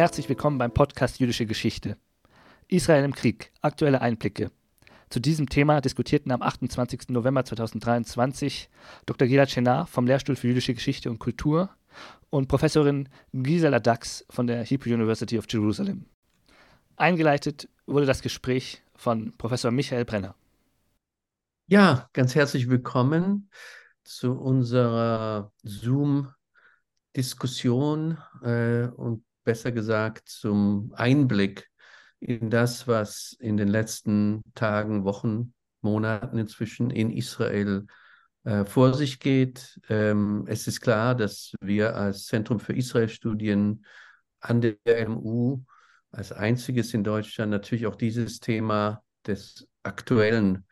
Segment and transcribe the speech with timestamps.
[0.00, 1.98] Herzlich willkommen beim Podcast Jüdische Geschichte.
[2.68, 4.50] Israel im Krieg, aktuelle Einblicke.
[5.10, 7.10] Zu diesem Thema diskutierten am 28.
[7.10, 8.70] November 2023
[9.04, 9.28] Dr.
[9.28, 11.68] Gilad Shenar vom Lehrstuhl für jüdische Geschichte und Kultur
[12.30, 16.06] und Professorin Gisela Dax von der Hebrew University of Jerusalem.
[16.96, 20.34] Eingeleitet wurde das Gespräch von Professor Michael Brenner.
[21.66, 23.50] Ja, ganz herzlich willkommen
[24.02, 31.68] zu unserer Zoom-Diskussion äh, und besser gesagt zum Einblick
[32.20, 37.88] in das, was in den letzten Tagen, Wochen, Monaten inzwischen in Israel
[38.44, 39.80] äh, vor sich geht.
[39.88, 43.84] Ähm, es ist klar, dass wir als Zentrum für Israel-Studien
[44.38, 45.64] an der LMU
[46.12, 50.64] als einziges in Deutschland natürlich auch dieses Thema des aktuellen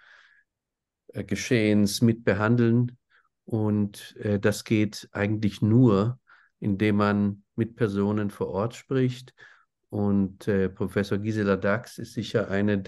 [1.08, 2.97] äh, Geschehens mit behandeln.
[3.45, 6.20] Und äh, das geht eigentlich nur,
[6.61, 9.34] indem man mit Personen vor Ort spricht
[9.91, 12.78] und äh, Professor Gisela Dax ist sicher eine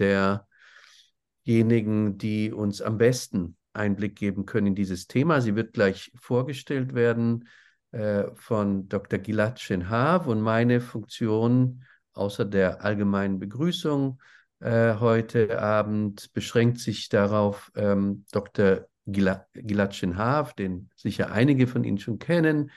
[1.45, 5.41] derjenigen, die uns am besten Einblick geben können in dieses Thema.
[5.41, 7.47] Sie wird gleich vorgestellt werden
[7.91, 9.19] äh, von Dr.
[9.19, 11.83] Gilad Shenhav und meine Funktion
[12.13, 14.19] außer der allgemeinen Begrüßung
[14.61, 18.85] äh, heute Abend beschränkt sich darauf, ähm, Dr.
[19.07, 22.69] Gilad, Gilad Shenhav, den sicher einige von Ihnen schon kennen,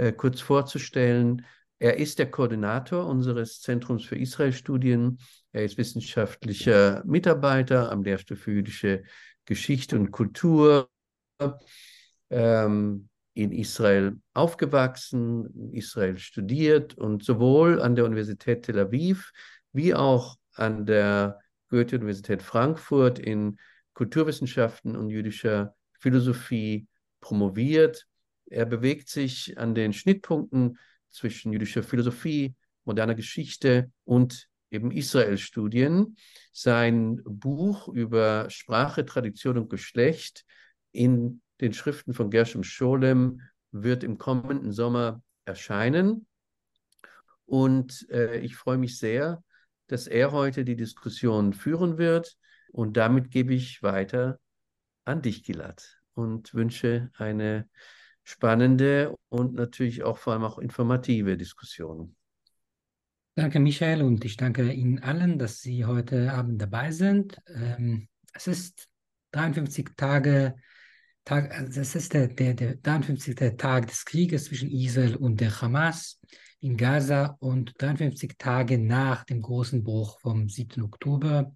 [0.00, 1.44] äh, kurz vorzustellen.
[1.78, 5.18] Er ist der Koordinator unseres Zentrums für Israel-Studien.
[5.52, 9.02] Er ist wissenschaftlicher Mitarbeiter am Lehrstuhl für jüdische
[9.44, 10.88] Geschichte und Kultur.
[12.30, 19.32] Ähm, in Israel aufgewachsen, in Israel studiert und sowohl an der Universität Tel Aviv
[19.72, 23.58] wie auch an der Goethe-Universität Frankfurt in
[23.94, 26.88] Kulturwissenschaften und jüdischer Philosophie
[27.20, 28.06] promoviert.
[28.50, 36.16] Er bewegt sich an den Schnittpunkten zwischen jüdischer Philosophie, moderner Geschichte und eben Israel-Studien.
[36.52, 40.44] Sein Buch über Sprache, Tradition und Geschlecht
[40.92, 43.40] in den Schriften von Gershom Scholem
[43.70, 46.26] wird im kommenden Sommer erscheinen.
[47.46, 49.42] Und äh, ich freue mich sehr,
[49.86, 52.36] dass er heute die Diskussion führen wird.
[52.72, 54.40] Und damit gebe ich weiter
[55.04, 57.68] an dich, Gilad, und wünsche eine
[58.30, 62.16] spannende und natürlich auch vor allem auch informative Diskussionen.
[63.34, 67.40] Danke, Michael, und ich danke Ihnen allen, dass Sie heute Abend dabei sind.
[67.46, 68.88] Ähm, es ist
[69.32, 70.56] 53 Tage,
[71.24, 73.56] Tag, also es ist der, der, der 53.
[73.56, 76.20] Tag des Krieges zwischen Israel und der Hamas
[76.60, 80.82] in Gaza und 53 Tage nach dem großen Bruch vom 7.
[80.82, 81.54] Oktober.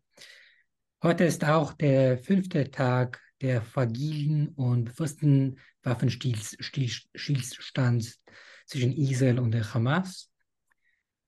[1.02, 8.20] Heute ist auch der fünfte Tag der fragilen und befristeten Waffenstillstands
[8.64, 10.30] zwischen Israel und der Hamas.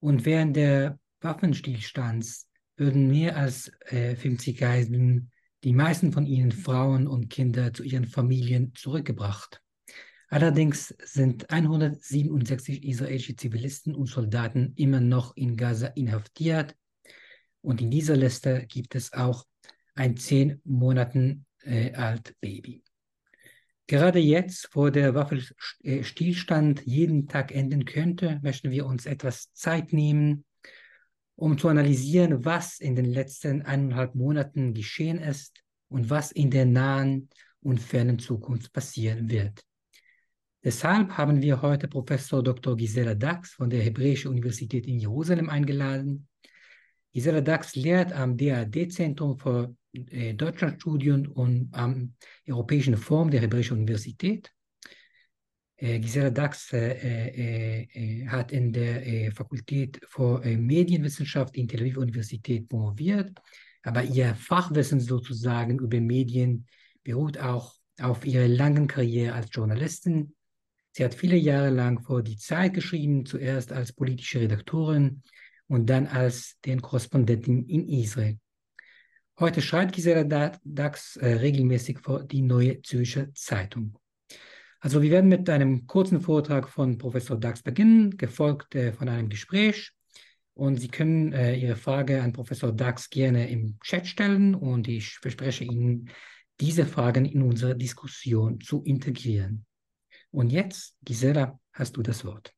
[0.01, 5.31] Und während der Waffenstillstands würden mehr als äh, 50 Geiseln,
[5.63, 9.61] die meisten von ihnen Frauen und Kinder, zu ihren Familien zurückgebracht.
[10.29, 16.75] Allerdings sind 167 israelische Zivilisten und Soldaten immer noch in Gaza inhaftiert.
[17.61, 19.45] Und in dieser Liste gibt es auch
[19.95, 22.83] ein zehn Monaten äh, alt Baby.
[23.89, 30.45] Gerade jetzt, wo der Waffenstillstand jeden Tag enden könnte, möchten wir uns etwas Zeit nehmen,
[31.37, 36.67] um zu analysieren, was in den letzten eineinhalb Monaten geschehen ist und was in der
[36.67, 37.29] nahen
[37.61, 39.63] und fernen Zukunft passieren wird.
[40.65, 42.77] Deshalb haben wir heute Professor Dr.
[42.77, 46.27] Gisela Dax von der Hebräischen Universität in Jerusalem eingeladen.
[47.17, 49.75] Gisela Dax lehrt am DAD-Zentrum für
[50.11, 52.13] äh, Deutschlandstudien und am
[52.47, 54.53] Europäischen Forum der Hebräischen Universität.
[55.79, 62.69] Gisela Dax äh, hat in der äh, Fakultät für äh, Medienwissenschaft in Tel Aviv Universität
[62.69, 63.33] promoviert,
[63.83, 66.67] aber ihr Fachwissen sozusagen über Medien
[67.03, 70.35] beruht auch auf ihrer langen Karriere als Journalistin.
[70.93, 75.23] Sie hat viele Jahre lang vor die Zeit geschrieben, zuerst als politische Redaktorin
[75.69, 78.39] und dann als den Korrespondentin in Israel.
[79.39, 80.25] Heute schreibt Gisela
[80.65, 83.99] Dax äh, regelmäßig für die Neue Zürcher Zeitung.
[84.81, 89.29] Also wir werden mit einem kurzen Vortrag von Professor Dax beginnen, gefolgt äh, von einem
[89.29, 89.93] Gespräch.
[90.55, 95.19] Und Sie können äh, Ihre Frage an Professor Dax gerne im Chat stellen und ich
[95.19, 96.09] verspreche Ihnen,
[96.61, 99.67] diese Fragen in unsere Diskussion zu integrieren.
[100.31, 102.55] Und jetzt, Gisela, hast du das Wort.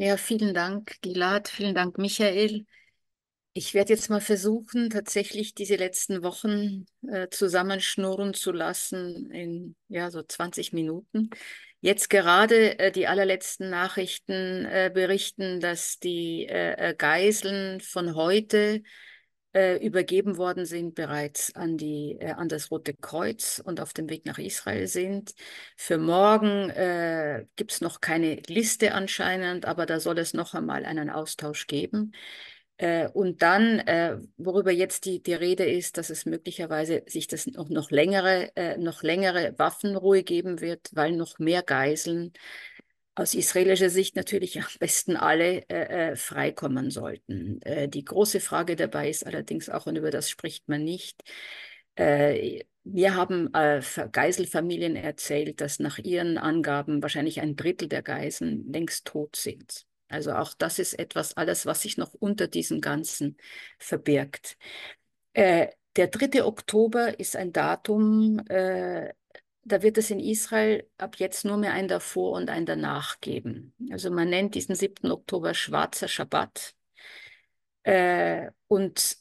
[0.00, 1.48] Ja, vielen Dank, Gilad.
[1.48, 2.66] Vielen Dank, Michael.
[3.52, 10.10] Ich werde jetzt mal versuchen, tatsächlich diese letzten Wochen äh, zusammenschnurren zu lassen in ja
[10.12, 11.30] so 20 Minuten.
[11.80, 18.82] Jetzt gerade äh, die allerletzten Nachrichten äh, berichten, dass die äh, äh, Geiseln von heute
[19.54, 24.08] äh, übergeben worden sind bereits an die äh, an das Rote Kreuz und auf dem
[24.10, 25.34] Weg nach Israel sind.
[25.76, 30.84] Für morgen äh, gibt es noch keine Liste anscheinend, aber da soll es noch einmal
[30.84, 32.12] einen Austausch geben.
[32.78, 37.46] Äh, und dann, äh, worüber jetzt die, die Rede ist, dass es möglicherweise sich das
[37.48, 42.32] noch, noch längere, äh, noch längere Waffenruhe geben wird, weil noch mehr Geiseln
[43.18, 47.60] aus israelischer Sicht natürlich am besten alle äh, äh, freikommen sollten.
[47.62, 51.22] Äh, die große Frage dabei ist allerdings auch, und über das spricht man nicht,
[51.96, 53.82] äh, wir haben äh,
[54.12, 59.84] Geiselfamilien erzählt, dass nach ihren Angaben wahrscheinlich ein Drittel der Geiseln längst tot sind.
[60.08, 63.36] Also auch das ist etwas, alles, was sich noch unter diesem Ganzen
[63.78, 64.56] verbirgt.
[65.34, 66.44] Äh, der 3.
[66.44, 69.12] Oktober ist ein Datum, äh,
[69.64, 73.74] da wird es in Israel ab jetzt nur mehr ein davor und ein danach geben.
[73.90, 75.10] Also man nennt diesen 7.
[75.10, 76.74] Oktober schwarzer Schabbat.
[77.82, 79.16] Äh, und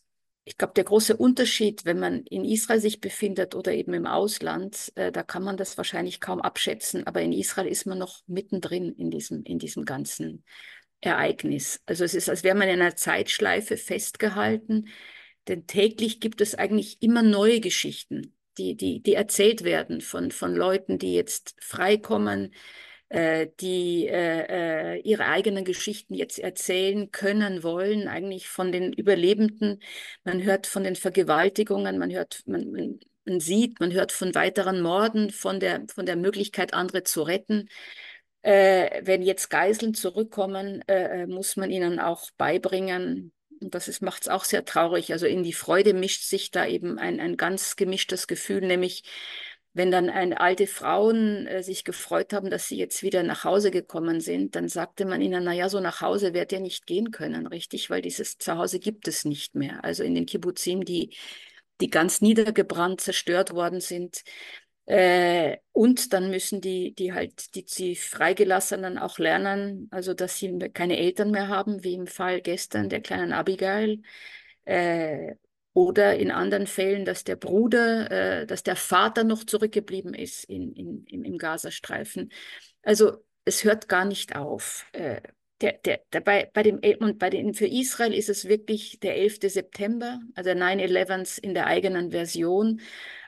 [0.46, 4.94] ich glaube, der große Unterschied, wenn man in Israel sich befindet oder eben im Ausland,
[4.96, 7.06] äh, da kann man das wahrscheinlich kaum abschätzen.
[7.06, 10.46] Aber in Israel ist man noch mittendrin in diesem, in diesem ganzen
[11.02, 11.82] Ereignis.
[11.86, 14.88] Also es ist, als wäre man in einer Zeitschleife festgehalten,
[15.48, 20.56] denn täglich gibt es eigentlich immer neue Geschichten die, die, die erzählt werden von, von
[20.56, 22.54] Leuten, die jetzt freikommen,
[23.10, 29.82] äh, die äh, äh, ihre eigenen Geschichten jetzt erzählen können, wollen, eigentlich von den Überlebenden.
[30.24, 34.82] Man hört von den Vergewaltigungen, man hört, man, man, man sieht, man hört von weiteren
[34.82, 37.70] Morden, von der, von der Möglichkeit, andere zu retten.
[38.42, 43.32] Äh, wenn jetzt Geiseln zurückkommen, äh, äh muss man ihnen auch beibringen,
[43.62, 45.12] und das macht es auch sehr traurig.
[45.14, 49.04] Also in die Freude mischt sich da eben ein, ein ganz gemischtes Gefühl, nämlich
[49.78, 53.70] wenn dann eine alte Frauen äh, sich gefreut haben, dass sie jetzt wieder nach Hause
[53.72, 57.46] gekommen sind, dann sagte man ihnen, naja, so nach Hause werdet ihr nicht gehen können,
[57.48, 59.84] richtig, weil dieses Zuhause gibt es nicht mehr.
[59.84, 61.16] Also in den Kibbutzim, die,
[61.80, 64.24] die ganz niedergebrannt, zerstört worden sind,
[64.88, 70.58] äh, und dann müssen die, die halt, die, die Freigelassenen auch lernen, also dass sie
[70.74, 74.02] keine Eltern mehr haben, wie im Fall gestern der kleinen Abigail.
[74.64, 75.36] Äh,
[75.74, 78.10] oder in anderen Fällen, dass der Bruder,
[78.42, 82.32] äh, dass der Vater noch zurückgeblieben ist in, in, im, im Gazastreifen.
[82.82, 84.88] Also es hört gar nicht auf.
[84.94, 85.22] Äh,
[85.62, 89.18] der, der, der, bei, bei dem, und bei den, für Israel ist es wirklich der
[89.18, 89.40] 11.
[89.42, 92.80] September, also 9-11 in der eigenen Version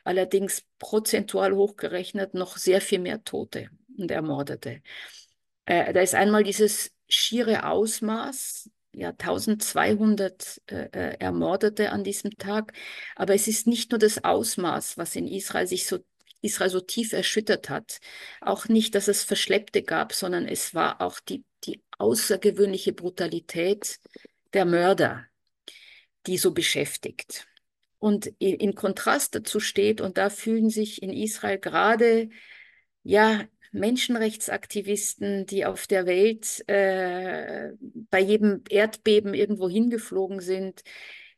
[0.09, 4.81] allerdings prozentual hochgerechnet noch sehr viel mehr Tote und Ermordete.
[5.65, 12.73] Äh, da ist einmal dieses schiere Ausmaß, ja, 1200 äh, äh, Ermordete an diesem Tag.
[13.15, 15.99] Aber es ist nicht nur das Ausmaß, was in Israel sich so
[16.41, 17.99] Israel so tief erschüttert hat.
[18.41, 23.99] Auch nicht, dass es Verschleppte gab, sondern es war auch die, die außergewöhnliche Brutalität
[24.53, 25.25] der Mörder,
[26.25, 27.45] die so beschäftigt
[27.99, 30.01] und in Kontrast dazu steht.
[30.01, 32.29] Und da fühlen sich in Israel gerade
[33.03, 37.71] ja Menschenrechtsaktivisten, die auf der Welt äh,
[38.09, 40.81] bei jedem Erdbeben irgendwo hingeflogen sind,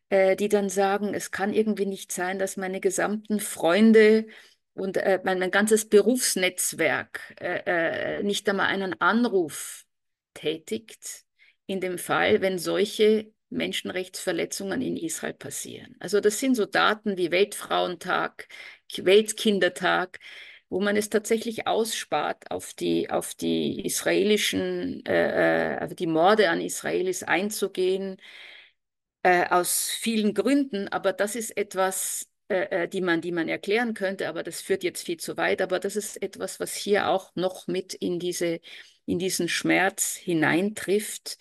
[0.10, 4.28] äh, die dann sagen, es kann irgendwie nicht sein, dass meine gesamten Freunde
[4.74, 9.86] und äh, mein, mein, ganzes Berufsnetzwerk äh, äh, nicht einmal einen Anruf
[10.34, 11.26] tätigt,
[11.66, 15.96] in dem Fall, wenn solche Menschenrechtsverletzungen in Israel passieren.
[16.00, 18.48] Also das sind so Daten wie Weltfrauentag,
[18.98, 20.20] Weltkindertag,
[20.70, 26.62] wo man es tatsächlich ausspart, auf die, auf die israelischen, äh, also die Morde an
[26.62, 28.18] Israelis einzugehen,
[29.24, 30.88] äh, aus vielen Gründen.
[30.88, 34.84] Aber das ist etwas, äh, äh, die, man, die man erklären könnte, aber das führt
[34.84, 35.62] jetzt viel zu weit.
[35.62, 38.60] Aber das ist etwas, was hier auch noch mit in, diese,
[39.06, 41.38] in diesen Schmerz hineintrifft,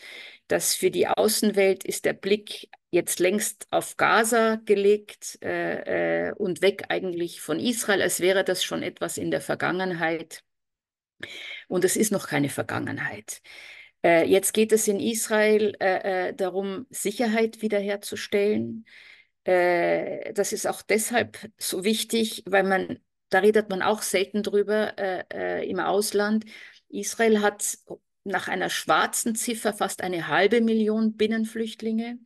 [0.51, 6.61] dass für die Außenwelt ist der Blick jetzt längst auf Gaza gelegt äh, äh, und
[6.61, 10.43] weg eigentlich von Israel, als wäre das schon etwas in der Vergangenheit.
[11.69, 13.43] Und es ist noch keine Vergangenheit.
[14.03, 18.87] Äh, jetzt geht es in Israel äh, äh, darum, Sicherheit wiederherzustellen.
[19.45, 24.99] Äh, das ist auch deshalb so wichtig, weil man, da redet man auch selten drüber
[25.63, 26.45] im Ausland.
[26.89, 27.79] Israel hat
[28.25, 32.19] nach einer schwarzen Ziffer fast eine halbe Million Binnenflüchtlinge.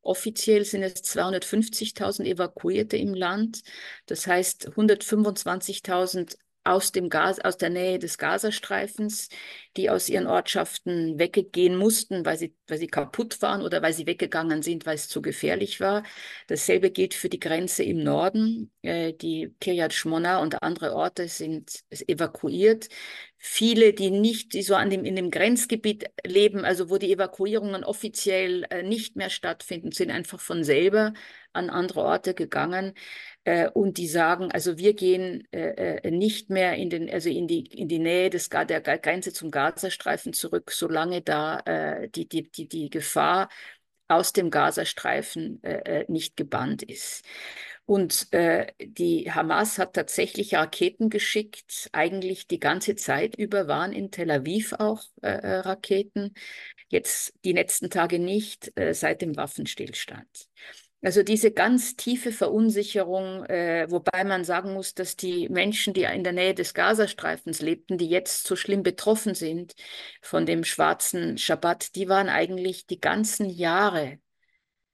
[0.00, 3.62] Offiziell sind es 250.000 Evakuierte im Land.
[4.06, 9.28] Das heißt, 125.000 aus dem Gas, aus der Nähe des Gazastreifens,
[9.76, 14.06] die aus ihren Ortschaften weggehen mussten, weil sie, weil sie kaputt waren oder weil sie
[14.06, 16.04] weggegangen sind, weil es zu gefährlich war.
[16.48, 18.70] Dasselbe gilt für die Grenze im Norden.
[18.82, 22.88] Äh, die Kiryat Shmona und andere Orte sind evakuiert.
[23.44, 27.82] Viele, die nicht, die so an dem, in dem Grenzgebiet leben, also wo die Evakuierungen
[27.82, 31.12] offiziell äh, nicht mehr stattfinden, sind einfach von selber
[31.52, 32.94] an andere Orte gegangen
[33.44, 37.46] äh, und die sagen, also wir gehen äh, äh, nicht mehr in den, also in
[37.48, 42.50] die, in die Nähe des, der Grenze zum Gazastreifen zurück, solange da äh, die, die,
[42.50, 43.48] die, die Gefahr
[44.08, 47.24] aus dem Gazastreifen äh, äh, nicht gebannt ist.
[47.84, 51.90] Und äh, die Hamas hat tatsächlich Raketen geschickt.
[51.92, 56.34] Eigentlich die ganze Zeit über waren in Tel Aviv auch äh, Raketen.
[56.88, 60.48] Jetzt die letzten Tage nicht, äh, seit dem Waffenstillstand.
[61.04, 66.22] Also diese ganz tiefe Verunsicherung, äh, wobei man sagen muss, dass die Menschen, die in
[66.22, 69.74] der Nähe des Gazastreifens lebten, die jetzt so schlimm betroffen sind
[70.20, 74.20] von dem schwarzen Schabbat, die waren eigentlich die ganzen Jahre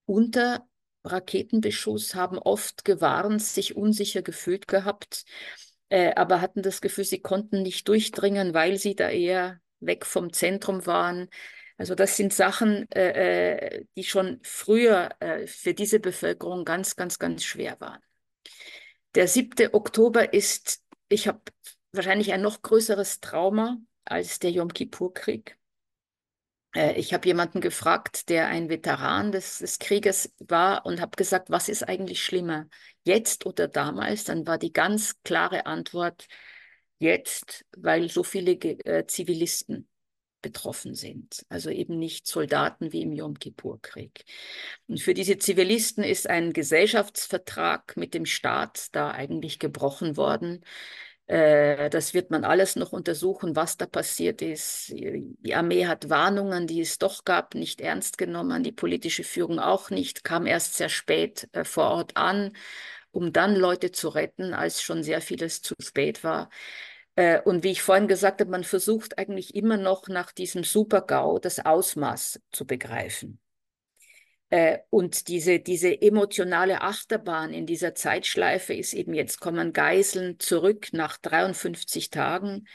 [0.07, 0.67] unter
[1.05, 5.27] Raketenbeschuss, haben oft gewarnt, sich unsicher gefühlt gehabt,
[5.91, 10.33] äh, aber hatten das Gefühl, sie konnten nicht durchdringen, weil sie da eher weg vom
[10.33, 11.29] Zentrum waren.
[11.79, 17.21] Also das sind Sachen, äh, äh, die schon früher äh, für diese Bevölkerung ganz, ganz,
[17.21, 18.01] ganz schwer waren.
[19.15, 19.73] Der 7.
[19.73, 21.41] Oktober ist, ich habe
[21.93, 25.57] wahrscheinlich ein noch größeres Trauma als der Yom Kippur-Krieg.
[26.75, 31.49] Äh, ich habe jemanden gefragt, der ein Veteran des, des Krieges war und habe gesagt,
[31.49, 32.69] was ist eigentlich schlimmer,
[33.05, 34.25] jetzt oder damals?
[34.25, 36.27] Dann war die ganz klare Antwort,
[36.99, 39.89] jetzt, weil so viele äh, Zivilisten
[40.43, 41.45] betroffen sind.
[41.49, 44.25] Also eben nicht Soldaten wie im Yom Kippur-Krieg.
[44.87, 50.65] Und für diese Zivilisten ist ein Gesellschaftsvertrag mit dem Staat da eigentlich gebrochen worden.
[51.29, 54.89] Äh, das wird man alles noch untersuchen, was da passiert ist.
[54.91, 58.63] Die Armee hat Warnungen, die es doch gab, nicht ernst genommen.
[58.63, 62.53] Die politische Führung auch nicht, kam erst sehr spät äh, vor Ort an,
[63.11, 66.49] um dann Leute zu retten, als schon sehr vieles zu spät war.
[67.19, 71.41] Äh, und wie ich vorhin gesagt habe, man versucht eigentlich immer noch nach diesem Super-GAU
[71.41, 73.41] das Ausmaß zu begreifen.
[74.51, 80.91] Äh, und diese, diese emotionale Achterbahn in dieser Zeitschleife ist eben, jetzt kommen Geiseln zurück
[80.93, 82.69] nach 53 Tagen.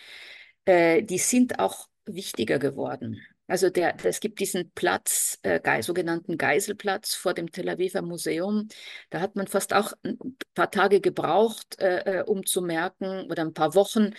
[0.66, 3.22] Äh, die sind auch wichtiger geworden.
[3.48, 8.70] Also der, es gibt diesen Platz, äh, sogenannten Geiselplatz vor dem Tel Aviver Museum.
[9.10, 10.18] Da hat man fast auch ein
[10.54, 14.14] paar Tage gebraucht, äh, äh, um zu merken, oder ein paar Wochen,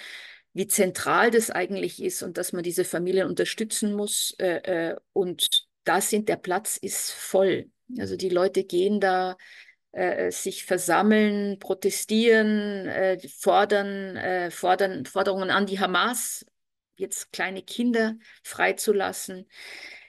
[0.52, 4.34] wie zentral das eigentlich ist und dass man diese Familien unterstützen muss.
[4.38, 5.48] Äh, äh und
[5.84, 7.70] da sind, der Platz ist voll.
[7.98, 9.36] Also die Leute gehen da,
[9.92, 12.90] äh, sich versammeln, protestieren,
[13.38, 16.44] fordern, fordern Forderungen an die Hamas
[16.96, 19.46] jetzt kleine Kinder freizulassen.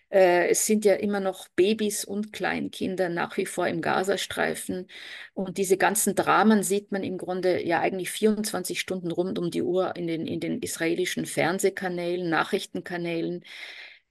[0.09, 4.87] Äh, es sind ja immer noch Babys und Kleinkinder nach wie vor im Gazastreifen.
[5.33, 9.63] Und diese ganzen Dramen sieht man im Grunde ja eigentlich 24 Stunden rund um die
[9.63, 13.43] Uhr in den, in den israelischen Fernsehkanälen, Nachrichtenkanälen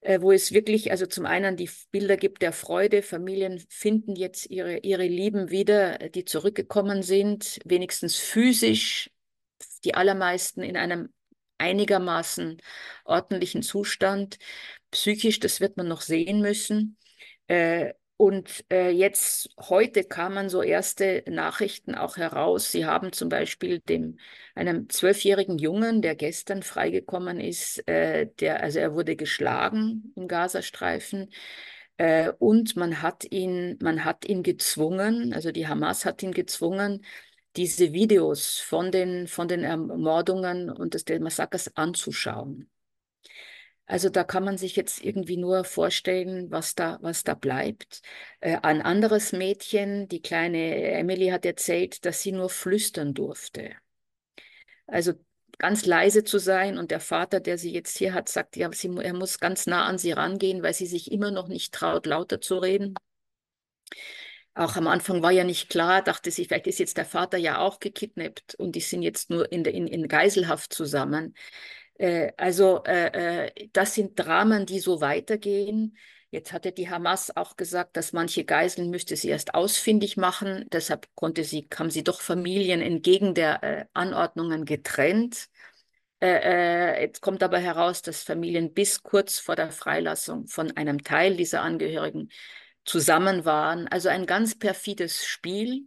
[0.04, 4.50] äh, wo es wirklich, also zum einen die Bilder gibt der Freude, Familien finden jetzt
[4.50, 9.10] ihre, ihre Lieben wieder, die zurückgekommen sind, wenigstens physisch,
[9.82, 11.08] die allermeisten in einem
[11.58, 12.60] einigermaßen
[13.04, 14.38] ordentlichen Zustand.
[14.90, 16.96] Psychisch, das wird man noch sehen müssen.
[17.48, 22.70] Äh, und äh, jetzt, heute kamen so erste Nachrichten auch heraus.
[22.70, 24.18] Sie haben zum Beispiel dem,
[24.54, 31.30] einem zwölfjährigen Jungen, der gestern freigekommen ist, äh, der, also er wurde geschlagen im Gazastreifen.
[31.96, 37.04] Äh, und man hat ihn, man hat ihn gezwungen, also die Hamas hat ihn gezwungen,
[37.56, 42.68] diese Videos von den, von den Ermordungen und des Massakers anzuschauen.
[43.86, 48.00] Also da kann man sich jetzt irgendwie nur vorstellen, was da, was da bleibt.
[48.40, 53.72] Äh, ein anderes Mädchen, die kleine Emily, hat erzählt, dass sie nur flüstern durfte.
[54.86, 55.12] Also
[55.58, 58.88] ganz leise zu sein und der Vater, der sie jetzt hier hat, sagt, ja, sie,
[58.96, 62.40] er muss ganz nah an sie rangehen, weil sie sich immer noch nicht traut, lauter
[62.40, 62.94] zu reden.
[64.54, 67.58] Auch am Anfang war ja nicht klar, dachte sie, vielleicht ist jetzt der Vater ja
[67.58, 71.34] auch gekidnappt und die sind jetzt nur in, in, in Geiselhaft zusammen.
[71.98, 75.96] Äh, also äh, äh, das sind Dramen, die so weitergehen.
[76.30, 80.66] Jetzt hatte die Hamas auch gesagt, dass manche Geiseln müsste sie erst ausfindig machen.
[80.72, 85.48] Deshalb konnte sie, haben sie doch Familien entgegen der äh, Anordnungen getrennt.
[86.20, 91.02] Äh, äh, jetzt kommt aber heraus, dass Familien bis kurz vor der Freilassung von einem
[91.04, 92.30] Teil dieser Angehörigen
[92.84, 93.88] zusammen waren.
[93.88, 95.86] Also ein ganz perfides Spiel.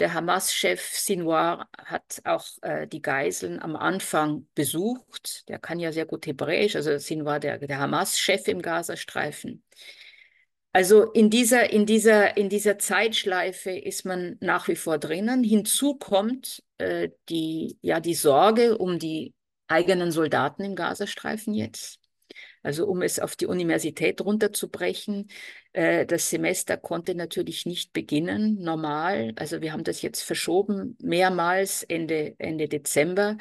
[0.00, 5.48] Der Hamas-Chef Sinwar hat auch äh, die Geiseln am Anfang besucht.
[5.48, 9.62] Der kann ja sehr gut Hebräisch, also Sinwar, der, der Hamas-Chef im Gazastreifen.
[10.72, 15.44] Also in dieser, in, dieser, in dieser Zeitschleife ist man nach wie vor drinnen.
[15.44, 19.32] Hinzu kommt äh, die, ja, die Sorge um die
[19.68, 22.00] eigenen Soldaten im Gazastreifen jetzt.
[22.64, 25.28] Also um es auf die Universität runterzubrechen,
[25.74, 29.32] äh, das Semester konnte natürlich nicht beginnen, normal.
[29.36, 33.36] Also wir haben das jetzt verschoben, mehrmals Ende, Ende Dezember.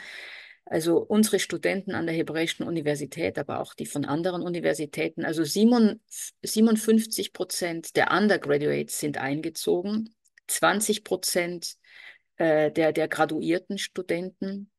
[0.66, 7.32] Also unsere Studenten an der Hebräischen Universität, aber auch die von anderen Universitäten, also 57
[7.32, 10.14] Prozent der Undergraduates sind eingezogen,
[10.48, 11.76] 20 Prozent
[12.36, 14.70] äh, der, der graduierten Studenten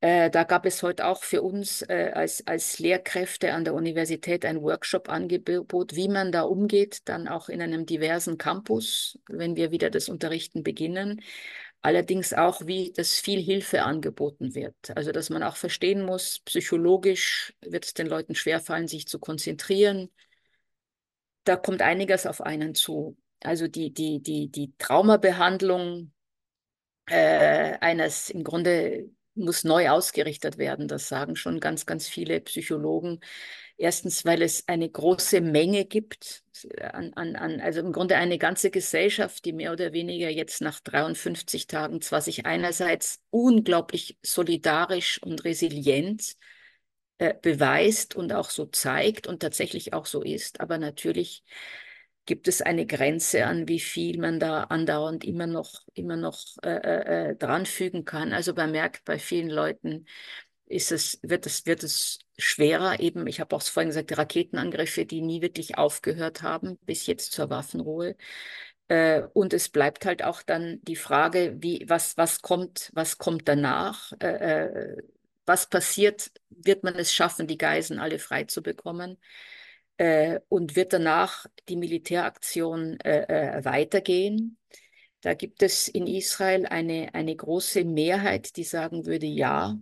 [0.00, 4.46] äh, da gab es heute auch für uns äh, als, als Lehrkräfte an der Universität
[4.46, 9.90] ein Workshop-Angebot, wie man da umgeht, dann auch in einem diversen Campus, wenn wir wieder
[9.90, 11.22] das Unterrichten beginnen.
[11.82, 14.74] Allerdings auch, wie das viel Hilfe angeboten wird.
[14.96, 20.10] Also, dass man auch verstehen muss, psychologisch wird es den Leuten schwerfallen, sich zu konzentrieren.
[21.44, 23.16] Da kommt einiges auf einen zu.
[23.42, 26.12] Also die, die, die, die Traumabehandlung
[27.06, 30.88] äh, eines im Grunde muss neu ausgerichtet werden.
[30.88, 33.20] Das sagen schon ganz, ganz viele Psychologen.
[33.76, 36.42] Erstens, weil es eine große Menge gibt,
[36.80, 40.80] an, an, an, also im Grunde eine ganze Gesellschaft, die mehr oder weniger jetzt nach
[40.80, 46.36] 53 Tagen zwar sich einerseits unglaublich solidarisch und resilient
[47.18, 51.44] äh, beweist und auch so zeigt und tatsächlich auch so ist, aber natürlich
[52.30, 56.68] gibt es eine Grenze an, wie viel man da andauernd immer noch, immer noch äh,
[56.76, 58.32] äh, äh, dranfügen kann.
[58.32, 60.06] Also man merkt bei vielen Leuten,
[60.66, 63.00] ist es, wird, es, wird es schwerer.
[63.00, 67.50] Eben, ich habe auch vorhin gesagt, Raketenangriffe, die nie wirklich aufgehört haben, bis jetzt zur
[67.50, 68.14] Waffenruhe.
[68.86, 73.48] Äh, und es bleibt halt auch dann die Frage, wie, was, was, kommt, was kommt
[73.48, 74.12] danach?
[74.20, 74.98] Äh,
[75.46, 76.30] was passiert?
[76.50, 79.18] Wird man es schaffen, die Geisen alle frei zu bekommen?
[80.00, 84.56] Äh, und wird danach die Militäraktion äh, äh, weitergehen.
[85.20, 89.76] Da gibt es in Israel eine, eine große Mehrheit, die sagen würde, ja.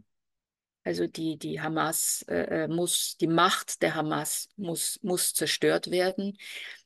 [0.83, 6.37] Also die, die Hamas äh, äh muss, die Macht der Hamas muss, muss zerstört werden.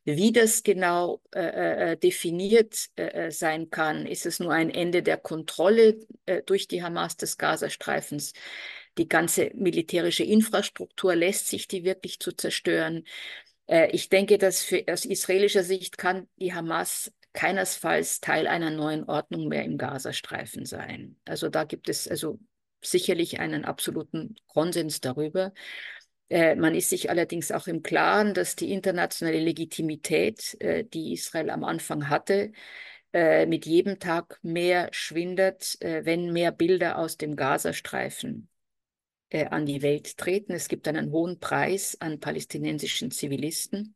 [0.04, 5.16] Wie das genau äh, äh definiert äh, sein kann, ist es nur ein Ende der
[5.16, 5.96] Kontrolle
[6.44, 8.35] durch die Hamas des Gazastreifens
[8.98, 13.05] die ganze militärische Infrastruktur lässt sich die wirklich zu zerstören.
[13.66, 19.05] Äh, ich denke, dass für, aus israelischer Sicht kann die Hamas keinesfalls Teil einer neuen
[19.05, 21.16] Ordnung mehr im Gazastreifen sein.
[21.24, 22.38] Also da gibt es also
[22.83, 25.55] sicherlich einen absoluten Konsens darüber.
[26.28, 31.50] Äh, man ist sich allerdings auch im Klaren, dass die internationale Legitimität, äh, die Israel
[31.50, 32.52] am Anfang hatte,
[33.14, 38.48] mit jedem Tag mehr schwindet, wenn mehr Bilder aus dem Gazastreifen
[39.32, 40.52] äh, an die Welt treten.
[40.52, 43.94] Es gibt einen hohen Preis an palästinensischen Zivilisten.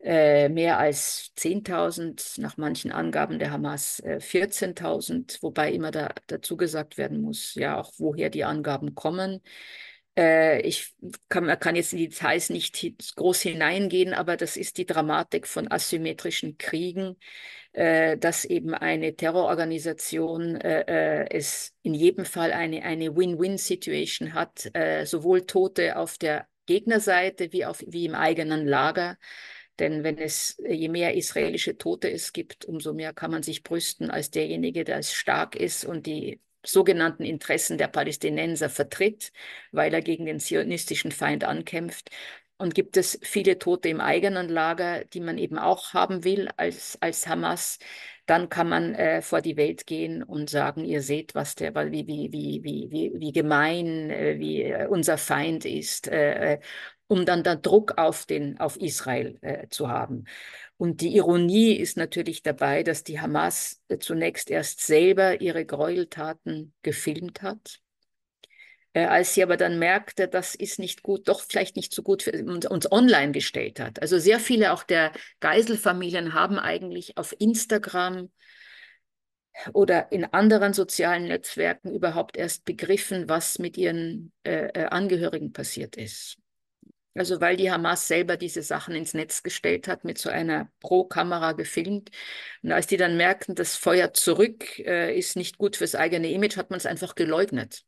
[0.00, 6.58] Äh, mehr als 10.000, nach manchen Angaben der Hamas äh, 14.000, wobei immer da, dazu
[6.58, 9.40] gesagt werden muss, ja, auch woher die Angaben kommen.
[10.16, 10.94] Äh, ich
[11.28, 12.80] kann, kann jetzt in die Details nicht
[13.16, 17.16] groß hineingehen, aber das ist die Dramatik von asymmetrischen Kriegen,
[17.72, 24.70] äh, dass eben eine Terrororganisation äh, es in jedem Fall eine, eine Win-Win-Situation hat,
[25.04, 29.18] sowohl Tote auf der Gegnerseite wie, auf, wie im eigenen Lager.
[29.78, 34.10] Denn wenn es, je mehr israelische Tote es gibt, umso mehr kann man sich brüsten
[34.10, 39.32] als derjenige, der es stark ist und die sogenannten Interessen der Palästinenser vertritt,
[39.72, 42.10] weil er gegen den zionistischen Feind ankämpft.
[42.56, 46.96] Und gibt es viele Tote im eigenen Lager, die man eben auch haben will als,
[47.00, 47.78] als Hamas,
[48.26, 52.06] dann kann man äh, vor die Welt gehen und sagen, ihr seht, was der, wie,
[52.06, 56.60] wie, wie, wie, wie, gemein, äh, wie äh, unser Feind ist, äh, äh,
[57.06, 60.24] um dann da Druck auf, den, auf Israel äh, zu haben.
[60.76, 67.42] Und die Ironie ist natürlich dabei, dass die Hamas zunächst erst selber ihre Gräueltaten gefilmt
[67.42, 67.80] hat
[68.94, 72.22] äh, als sie aber dann merkte, das ist nicht gut, doch vielleicht nicht so gut
[72.22, 74.00] für uns, uns online gestellt hat.
[74.00, 78.30] Also sehr viele auch der Geiselfamilien haben eigentlich auf Instagram
[79.72, 85.96] oder in anderen sozialen Netzwerken überhaupt erst begriffen, was mit ihren äh, äh Angehörigen passiert
[85.96, 86.38] ist.
[87.14, 91.52] Also weil die Hamas selber diese Sachen ins Netz gestellt hat, mit so einer Pro-Kamera
[91.52, 92.10] gefilmt.
[92.62, 96.56] Und als die dann merkten, das Feuer zurück äh, ist nicht gut fürs eigene Image,
[96.56, 97.84] hat man es einfach geleugnet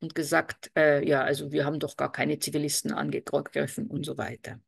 [0.00, 4.60] und gesagt, äh, ja, also wir haben doch gar keine Zivilisten angegriffen und so weiter.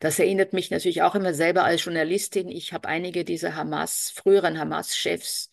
[0.00, 2.48] Das erinnert mich natürlich auch immer selber als Journalistin.
[2.48, 5.50] Ich habe einige dieser Hamas, früheren Hamas-Chefs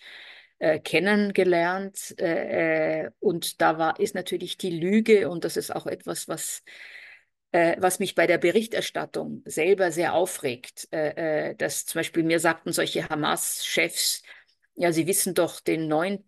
[0.60, 2.16] äh, kennengelernt.
[2.20, 6.64] Äh, äh, und da war, ist natürlich die Lüge, und das ist auch etwas, was,
[7.56, 12.42] äh, was mich bei der Berichterstattung selber sehr aufregt, äh, äh, dass zum Beispiel mir
[12.42, 14.24] sagten solche Hamas-Chefs,
[14.76, 16.20] ja, Sie wissen doch, den 9.,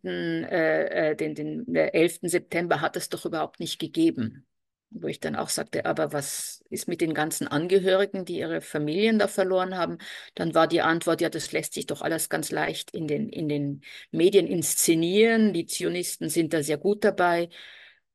[1.20, 2.30] den, den 11.
[2.30, 4.46] September hat es doch überhaupt nicht gegeben
[4.90, 9.20] wo ich dann auch sagte, aber was ist mit den ganzen Angehörigen, die ihre Familien
[9.20, 9.98] da verloren haben?
[10.34, 13.50] Dann war die Antwort, ja, das lässt sich doch alles ganz leicht in den, in
[13.50, 15.52] den Medien inszenieren.
[15.52, 17.50] Die Zionisten sind da sehr gut dabei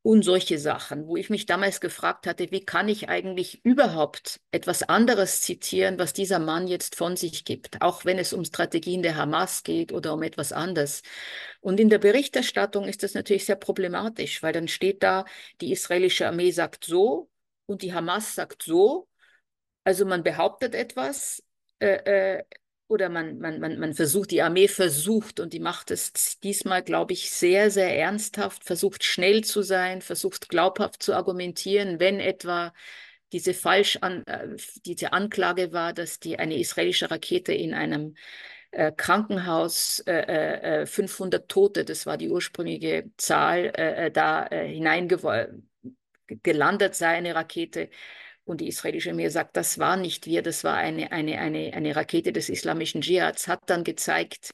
[0.02, 4.82] und solche Sachen, wo ich mich damals gefragt hatte, wie kann ich eigentlich überhaupt etwas
[4.82, 9.16] anderes zitieren, was dieser Mann jetzt von sich gibt, auch wenn es um Strategien der
[9.16, 11.02] Hamas geht oder um etwas anderes.
[11.60, 15.24] Und in der Berichterstattung ist das natürlich sehr problematisch, weil dann steht da,
[15.60, 17.30] die israelische Armee sagt so
[17.66, 19.08] und die Hamas sagt so.
[19.84, 21.42] Also man behauptet etwas,
[21.80, 22.44] äh, äh,
[22.92, 27.12] oder man, man, man, man versucht, die Armee versucht und die macht es diesmal, glaube
[27.14, 32.72] ich, sehr, sehr ernsthaft, versucht schnell zu sein, versucht glaubhaft zu argumentieren, wenn etwa
[33.32, 38.14] diese falsch an, äh, diese Anklage war, dass die eine israelische Rakete in einem
[38.72, 46.94] äh, Krankenhaus äh, 500 äh, Tote, das war die ursprüngliche Zahl, äh, da äh, hineingelandet
[46.94, 47.88] sei, eine Rakete.
[48.44, 51.94] Und die israelische Armee sagt, das war nicht wir, das war eine, eine, eine, eine
[51.94, 54.50] Rakete des islamischen Dschihads, hat dann gezeigt,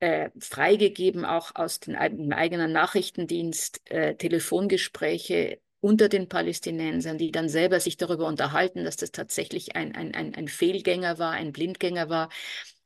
[0.00, 7.80] äh, freigegeben, auch aus dem eigenen Nachrichtendienst, äh, Telefongespräche unter den Palästinensern, die dann selber
[7.80, 12.30] sich darüber unterhalten, dass das tatsächlich ein, ein, ein, ein Fehlgänger war, ein Blindgänger war.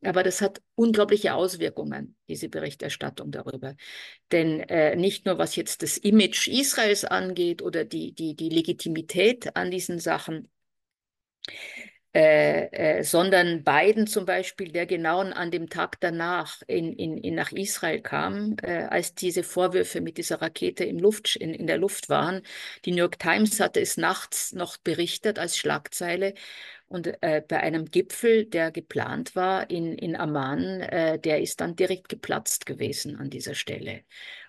[0.05, 3.77] Aber das hat unglaubliche Auswirkungen, diese Berichterstattung darüber.
[4.33, 9.57] Denn äh, nicht nur was jetzt das Image Israels angeht oder die, die, die Legitimität
[9.57, 10.51] an diesen Sachen,
[12.15, 17.35] äh, äh, sondern Biden zum Beispiel, der genau an dem Tag danach in, in, in
[17.35, 21.79] nach Israel kam, äh, als diese Vorwürfe mit dieser Rakete im Luft, in, in der
[21.79, 22.43] Luft waren.
[22.85, 26.35] Die New York Times hatte es nachts noch berichtet als Schlagzeile.
[26.87, 31.77] Und äh, bei einem Gipfel, der geplant war in, in Amman, äh, der ist dann
[31.77, 34.03] direkt geplatzt gewesen an dieser Stelle.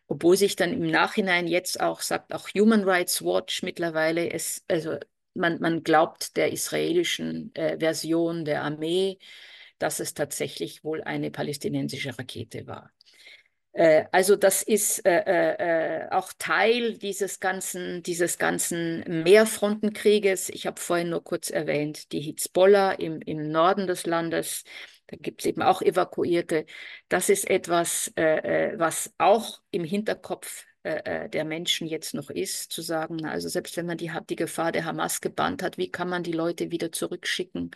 [0.08, 4.97] Obwohl sich dann im Nachhinein jetzt auch sagt, auch Human Rights Watch mittlerweile, es, also
[5.33, 9.19] man, man glaubt der israelischen äh, Version der Armee,
[9.79, 12.91] dass es tatsächlich wohl eine palästinensische Rakete war.
[13.73, 20.49] Äh, also das ist äh, äh, äh, auch Teil dieses ganzen, dieses ganzen Mehrfrontenkrieges.
[20.49, 24.63] Ich habe vorhin nur kurz erwähnt, die Hezbollah im, im Norden des Landes,
[25.07, 26.65] da gibt es eben auch Evakuierte.
[27.09, 32.81] Das ist etwas, äh, was auch im Hinterkopf äh, der Menschen jetzt noch ist, zu
[32.81, 36.23] sagen, also selbst wenn man die, die Gefahr der Hamas gebannt hat, wie kann man
[36.23, 37.71] die Leute wieder zurückschicken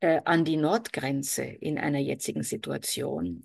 [0.00, 3.44] äh, an die Nordgrenze in einer jetzigen Situation?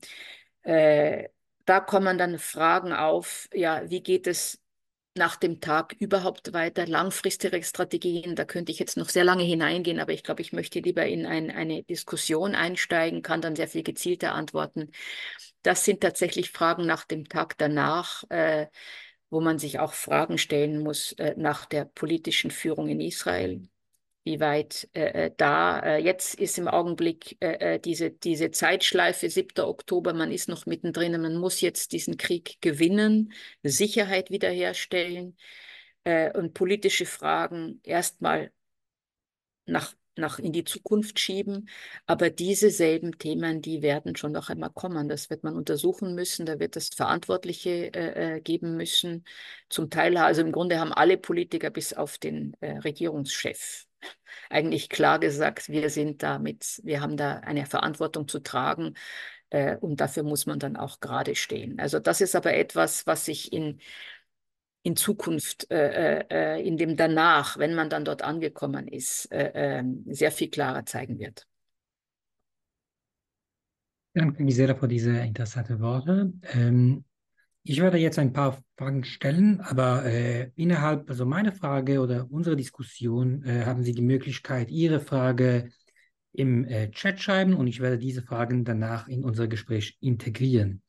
[0.63, 1.29] Äh,
[1.65, 4.59] da kommen dann Fragen auf, ja, wie geht es
[5.15, 9.99] nach dem Tag überhaupt weiter, langfristige Strategien, da könnte ich jetzt noch sehr lange hineingehen,
[9.99, 13.83] aber ich glaube, ich möchte lieber in ein, eine Diskussion einsteigen, kann dann sehr viel
[13.83, 14.91] gezielter antworten.
[15.61, 18.67] Das sind tatsächlich Fragen nach dem Tag danach, äh,
[19.29, 23.67] wo man sich auch Fragen stellen muss äh, nach der politischen Führung in Israel.
[24.23, 29.65] Wie weit äh, äh da, äh, jetzt ist im Augenblick äh, diese, diese Zeitschleife 7.
[29.65, 35.37] Oktober, man ist noch mittendrin, man muss jetzt diesen Krieg gewinnen, Sicherheit wiederherstellen
[36.33, 38.51] und politische Fragen erstmal
[39.65, 41.69] nach nach in die Zukunft schieben.
[42.05, 45.09] Aber diese selben Themen, die werden schon noch einmal kommen.
[45.09, 46.45] Das wird man untersuchen müssen.
[46.45, 49.25] Da wird es Verantwortliche äh, äh geben müssen.
[49.69, 53.88] Zum Teil, also im Grunde haben alle Politiker bis auf den äh, Regierungschef
[54.49, 58.95] eigentlich klar gesagt, wir sind damit, wir haben da eine Verantwortung zu tragen.
[59.49, 61.79] Äh, und dafür muss man dann auch gerade stehen.
[61.79, 63.79] Also das ist aber etwas, was sich in
[64.81, 70.05] in Zukunft, äh, äh, in dem danach, wenn man dann dort angekommen ist, äh, ähm,
[70.07, 71.45] sehr viel klarer zeigen wird.
[74.13, 76.33] Danke, Gisela, für diese interessanten Worte.
[76.53, 77.03] Ähm,
[77.69, 82.55] ich werde jetzt ein paar Fragen stellen, aber äh, innerhalb also meiner Frage oder unserer
[82.55, 85.69] Diskussion äh, haben Sie die Möglichkeit, Ihre Frage
[86.31, 90.81] im äh, Chat schreiben und ich werde diese Fragen danach in unser Gespräch integrieren.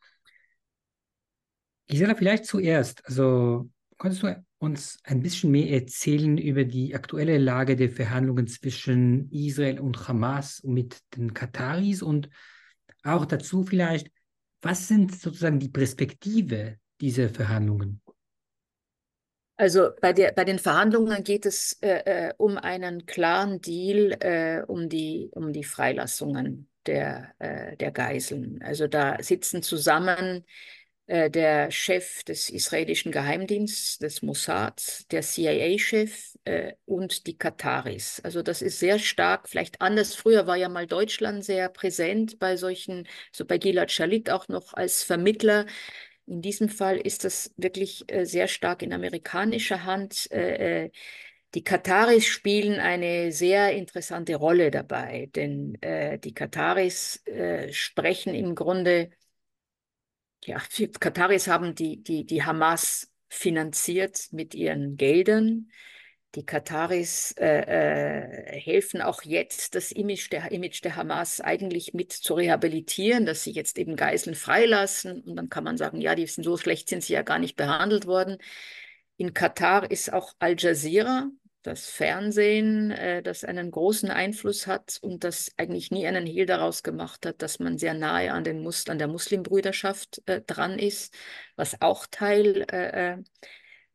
[1.87, 3.69] Gisela, vielleicht zuerst, also
[4.01, 9.79] Könntest du uns ein bisschen mehr erzählen über die aktuelle Lage der Verhandlungen zwischen Israel
[9.79, 12.31] und Hamas mit den Kataris und
[13.03, 14.11] auch dazu vielleicht,
[14.63, 18.03] was sind sozusagen die Perspektive dieser Verhandlungen?
[19.57, 24.63] Also bei, der, bei den Verhandlungen geht es äh, äh, um einen klaren Deal, äh,
[24.67, 28.63] um, die, um die Freilassungen der, äh, der Geiseln.
[28.63, 30.47] Also da sitzen zusammen
[31.31, 38.21] der Chef des israelischen Geheimdienstes, des Mossad, der CIA-Chef äh, und die Kataris.
[38.23, 40.15] Also das ist sehr stark, vielleicht anders.
[40.15, 44.75] Früher war ja mal Deutschland sehr präsent bei solchen, so bei Gilad Shalit auch noch
[44.75, 45.67] als Vermittler.
[46.27, 50.31] In diesem Fall ist das wirklich äh, sehr stark in amerikanischer Hand.
[50.31, 50.91] Äh, äh,
[51.55, 58.55] die Kataris spielen eine sehr interessante Rolle dabei, denn äh, die Kataris äh, sprechen im
[58.55, 59.11] Grunde,
[60.47, 65.71] die Kataris haben die, die, die Hamas finanziert mit ihren Geldern.
[66.37, 72.13] Die Kataris äh, äh, helfen auch jetzt, das Image der, Image der Hamas eigentlich mit
[72.13, 75.23] zu rehabilitieren, dass sie jetzt eben Geiseln freilassen.
[75.23, 77.57] Und dann kann man sagen, ja, die sind so schlecht, sind sie ja gar nicht
[77.57, 78.39] behandelt worden.
[79.17, 81.29] In Katar ist auch Al Jazeera,
[81.63, 86.83] das Fernsehen, äh, das einen großen Einfluss hat und das eigentlich nie einen Hehl daraus
[86.83, 91.15] gemacht hat, dass man sehr nahe an, den Mus an der Muslimbrüderschaft äh, dran ist,
[91.57, 93.17] was auch Teil äh, äh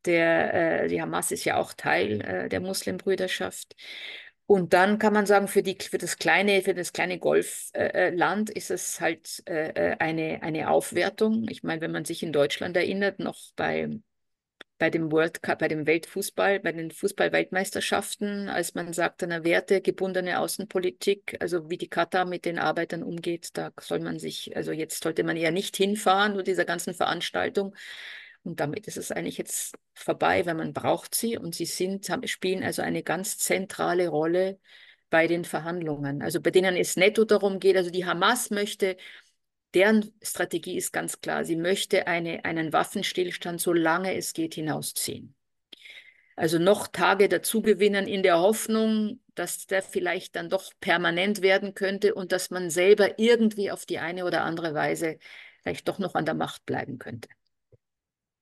[0.06, 3.76] der, äh, die Hamas ist ja auch Teil äh, der Muslimbrüderschaft.
[4.46, 9.42] Und dann kann man sagen, für, die, für das kleine, kleine Golfland ist es halt
[9.48, 11.48] eine, eine Aufwertung.
[11.50, 13.90] Ich meine, wenn man sich in Deutschland erinnert, noch bei,
[14.78, 20.40] bei dem World Cup, bei dem Weltfußball, bei den Fußballweltmeisterschaften, als man sagt, eine wertegebundene
[20.40, 25.02] Außenpolitik, also wie die Katar mit den Arbeitern umgeht, da soll man sich, also jetzt
[25.04, 27.74] sollte man eher nicht hinfahren, nur dieser ganzen Veranstaltung.
[28.44, 32.64] Und damit ist es eigentlich jetzt vorbei, weil man braucht sie und sie sind, spielen
[32.64, 34.60] also eine ganz zentrale Rolle
[35.10, 36.22] bei den Verhandlungen.
[36.22, 38.98] Also bei denen es netto darum geht, also die Hamas möchte,
[39.76, 45.36] deren Strategie ist ganz klar, sie möchte eine, einen Waffenstillstand, solange es geht, hinausziehen.
[46.38, 52.16] Also noch Tage dazugewinnen in der Hoffnung, dass der vielleicht dann doch permanent werden könnte
[52.16, 55.18] und dass man selber irgendwie auf die eine oder andere Weise
[55.62, 57.30] vielleicht doch noch an der Macht bleiben könnte.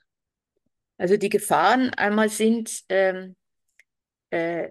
[0.98, 3.36] also die Gefahren einmal sind, ähm,
[4.30, 4.70] äh,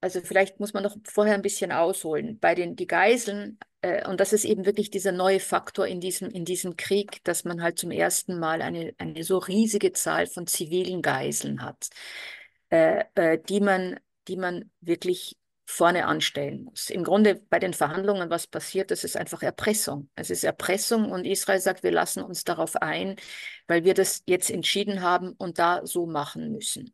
[0.00, 2.38] also vielleicht muss man noch vorher ein bisschen ausholen.
[2.38, 6.30] Bei den die Geiseln, äh, und das ist eben wirklich dieser neue Faktor in diesem,
[6.30, 10.46] in diesem Krieg, dass man halt zum ersten Mal eine, eine so riesige Zahl von
[10.46, 11.90] zivilen Geiseln hat,
[12.70, 16.90] äh, äh die man, die man wirklich vorne anstellen muss.
[16.90, 20.10] Im Grunde bei den Verhandlungen, was passiert, das ist einfach Erpressung.
[20.16, 23.16] Es ist Erpressung und Israel sagt, wir lassen uns darauf ein,
[23.68, 26.92] weil wir das jetzt entschieden haben und da so machen müssen.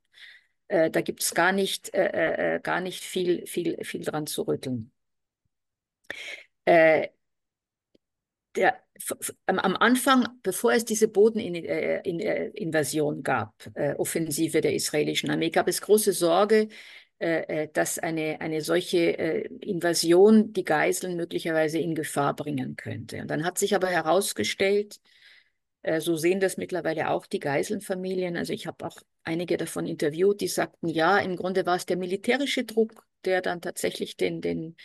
[0.68, 4.26] Äh, da gibt es gar nicht, äh, äh, äh, gar nicht viel, viel, viel dran
[4.26, 4.90] zu rütteln.
[6.64, 7.08] Äh,
[8.54, 8.76] der,
[9.46, 13.52] am Anfang, bevor es diese Bodeninvasion gab,
[13.98, 16.68] Offensive der israelischen Armee, gab es große Sorge,
[17.18, 23.22] äh, äh, dass eine, eine solche äh, Invasion die Geiseln möglicherweise in Gefahr bringen könnte.
[23.22, 25.00] Und dann hat sich aber herausgestellt,
[25.98, 28.36] so sehen das mittlerweile auch die Geiselnfamilien.
[28.36, 31.96] Also ich habe auch einige davon interviewt, die sagten, ja, im Grunde war es der
[31.96, 34.76] militärische Druck, der dann tatsächlich den, den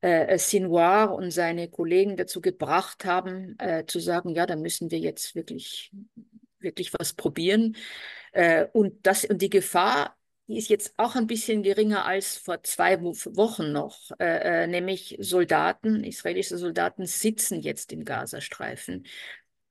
[0.00, 4.98] äh, Sinwar und seine Kollegen dazu gebracht haben, äh, zu sagen, ja, da müssen wir
[4.98, 5.92] jetzt wirklich,
[6.58, 7.76] wirklich was probieren.
[8.32, 10.16] Äh, und, das, und die Gefahr
[10.46, 15.16] die ist jetzt auch ein bisschen geringer als vor zwei Wochen noch, äh, äh, nämlich
[15.18, 19.06] Soldaten, israelische Soldaten sitzen jetzt im Gazastreifen.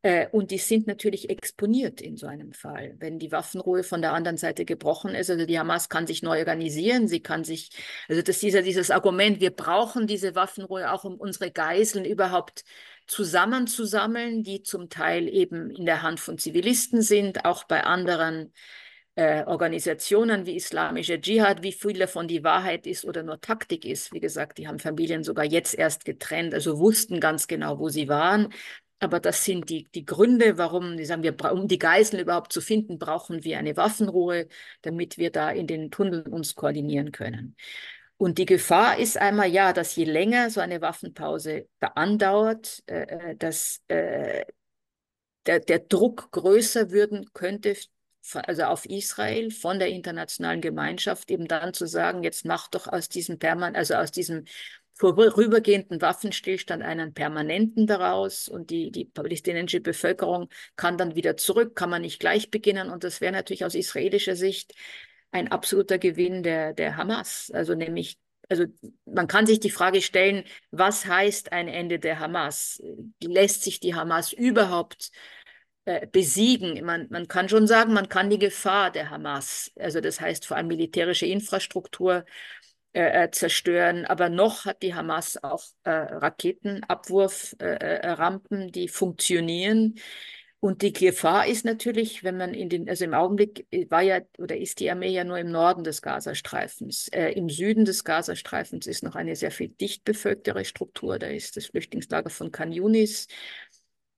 [0.04, 2.96] Äh, und die sind natürlich exponiert in so einem Fall.
[3.00, 6.40] Wenn die Waffenruhe von der anderen Seite gebrochen ist, also die Hamas kann sich neu
[6.40, 7.70] organisieren, sie kann sich,
[8.10, 12.66] also das ist ja dieses Argument, wir brauchen diese Waffenruhe auch, um unsere Geiseln überhaupt
[13.08, 18.52] zusammenzusammeln, die zum Teil eben in der Hand von Zivilisten sind, auch bei anderen
[19.16, 24.12] äh, Organisationen wie Islamische Dschihad, wie viel davon die Wahrheit ist oder nur Taktik ist.
[24.12, 28.10] Wie gesagt, die haben Familien sogar jetzt erst getrennt, also wussten ganz genau, wo sie
[28.10, 28.50] waren.
[29.04, 32.62] Aber das sind die, die Gründe, warum, die sagen wir, um die Geiseln überhaupt zu
[32.62, 34.48] finden, brauchen wir eine Waffenruhe,
[34.82, 37.58] damit wir da in den Tunneln uns koordinieren können.
[38.16, 43.32] Und die Gefahr ist einmal ja, dass je länger so eine Waffenpause da andauert, äh,
[43.32, 44.46] äh dass äh,
[45.46, 47.76] der, der Druck größer würden könnte
[48.34, 53.10] also auf Israel von der internationalen Gemeinschaft eben dann zu sagen, jetzt mach doch aus
[53.10, 54.46] diesem permanent, also aus diesem
[54.96, 61.90] vorübergehenden Waffenstillstand einen permanenten daraus und die, die palästinensische Bevölkerung kann dann wieder zurück, kann
[61.90, 64.74] man nicht gleich beginnen und das wäre natürlich aus israelischer Sicht
[65.32, 68.18] ein absoluter Gewinn der, der Hamas, also nämlich
[68.50, 68.66] also
[69.06, 72.84] man kann sich die Frage stellen, was heißt ein Ende der Hamas?
[73.24, 75.12] Lässt sich die Hamas überhaupt
[75.86, 76.86] äh, besiegen?
[76.86, 80.58] Man, man kann schon sagen, man kann die Gefahr der Hamas, also das heißt vor
[80.58, 82.26] allem militärische Infrastruktur,
[82.94, 84.06] äh, äh zerstören.
[84.06, 89.96] Aber noch hat die Hamas auch äh, Raketenabwurframpen, äh, die funktionieren.
[90.64, 94.56] Und die Gefahr ist natürlich, wenn man in den, also im Augenblick war ja oder
[94.56, 97.10] ist die Armee ja nur im Norden des Gazastreifens.
[97.10, 101.20] Äh, Im Süden des Gazastreifens ist noch eine sehr viel dicht bevölkerte Struktur.
[101.20, 103.28] Da ist das Flüchtlingslager von Khan Yunis.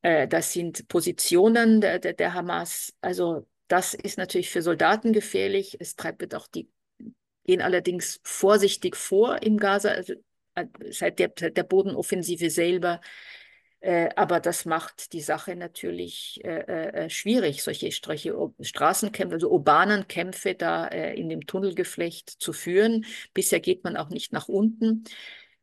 [0.04, 2.94] Äh, das sind Positionen der, der, der, Hamas.
[3.02, 5.78] Also das ist natürlich für Soldaten gefährlich.
[5.80, 6.70] Es treibt auch die,
[7.45, 10.13] gehen allerdings vorsichtig vor im Gaza, also
[10.55, 13.01] äh, seit der, seit der Bodenoffensive selber
[13.86, 20.08] äh, aber das macht die Sache natürlich äh, äh, schwierig, solche, solche Straßenkämpfe, also urbanen
[20.08, 23.05] Kämpfe da in dem Tunnelgeflecht zu führen.
[23.36, 25.03] Bisher geht man auch nicht nach unten.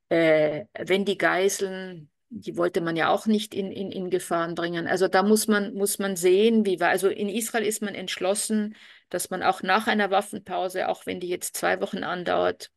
[0.09, 4.87] Wenn die Geiseln, die wollte man ja auch nicht in, in, in Gefahren bringen.
[4.87, 6.91] Also da muss man, muss man sehen, wie war.
[6.91, 8.77] Also in Israel ist man entschlossen,
[9.13, 12.71] dass man auch nach einer Waffenpause, auch wenn die jetzt zwei Wochen andauert,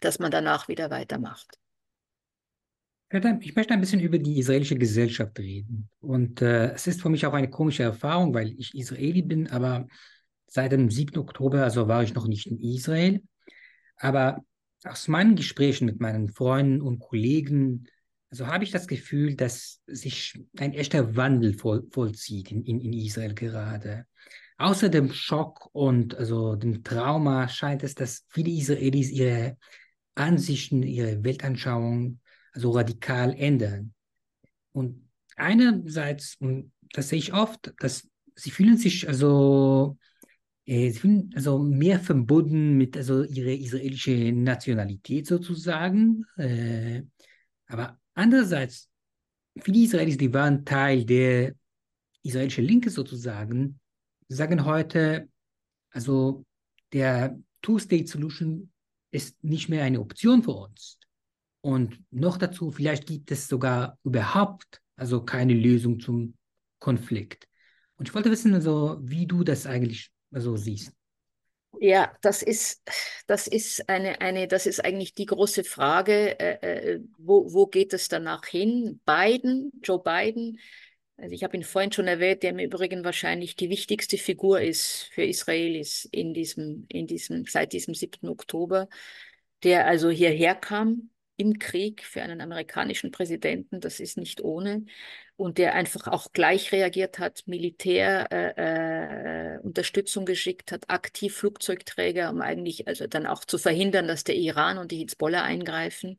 [0.00, 1.58] dass man danach wieder weitermacht.
[3.10, 5.90] Ich möchte ein bisschen über die israelische Gesellschaft reden.
[6.00, 9.86] Und äh, es ist für mich auch eine komische Erfahrung, weil ich Israeli bin, aber
[10.46, 11.18] seit dem 7.
[11.18, 13.22] Oktober, also war ich noch nicht in Israel.
[13.98, 14.42] Aber
[14.84, 17.86] aus meinen Gesprächen mit meinen Freunden und Kollegen,
[18.30, 22.92] also habe ich das Gefühl, dass sich ein echter Wandel voll, vollzieht in, in, in
[22.94, 24.06] Israel gerade.
[24.56, 29.56] Außer dem Schock und also dem Trauma scheint es, dass viele Israelis ihre
[30.14, 32.20] Ansichten, ihre Weltanschauung
[32.52, 33.94] also radikal ändern.
[34.72, 39.98] Und einerseits, und das sehe ich oft, dass sie fühlen sich also,
[40.66, 46.24] äh, sie fühlen also mehr verbunden mit also ihrer israelischen Nationalität sozusagen.
[46.36, 47.02] Äh,
[47.66, 48.88] aber andererseits,
[49.60, 51.54] viele Israelis, die waren Teil der
[52.22, 53.80] israelischen Linke sozusagen,
[54.34, 55.28] sagen heute,
[55.90, 56.44] also
[56.92, 58.70] der Two-State-Solution
[59.10, 60.98] ist nicht mehr eine Option für uns.
[61.60, 66.34] Und noch dazu, vielleicht gibt es sogar überhaupt also keine Lösung zum
[66.78, 67.48] Konflikt.
[67.96, 70.92] Und ich wollte wissen, also, wie du das eigentlich also siehst.
[71.80, 72.82] Ja, das ist,
[73.26, 77.92] das ist eine, eine, das ist eigentlich die große Frage, äh, äh wo, wo geht
[77.92, 79.00] es danach hin?
[79.04, 80.58] Biden, Joe Biden,
[81.16, 85.04] also ich habe ihn vorhin schon erwähnt, der im Übrigen wahrscheinlich die wichtigste Figur ist
[85.12, 88.28] für Israelis in diesem, in diesem, seit diesem 7.
[88.28, 88.88] Oktober,
[89.62, 94.84] der also hierher kam, im Krieg für einen amerikanischen Präsidenten, das ist nicht ohne,
[95.36, 102.30] und der einfach auch gleich reagiert hat, Militär äh, äh, Unterstützung geschickt hat, aktiv Flugzeugträger,
[102.30, 106.18] um eigentlich also dann auch zu verhindern, dass der Iran und die Hezbollah eingreifen,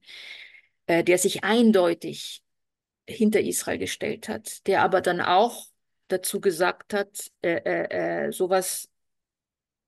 [0.87, 2.43] äh, der sich eindeutig
[3.07, 5.67] hinter Israel gestellt hat, der aber dann auch
[6.07, 8.89] dazu gesagt hat, äh, äh, äh sowas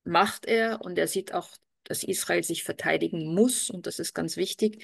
[0.03, 1.49] macht er und er sieht auch
[1.87, 4.83] dass Israel sich verteidigen muss und das ist ganz wichtig.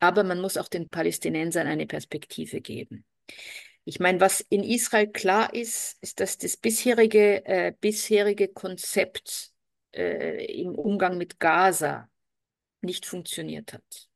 [0.00, 3.04] Aber man muss auch den Palästinensern eine Perspektive geben.
[3.84, 9.50] Ich meine, was in Israel klar ist, ist, dass das bisherige, äh, bisherige Konzept
[9.92, 12.08] äh, im Umgang mit Gaza
[12.80, 14.08] nicht funktioniert hat.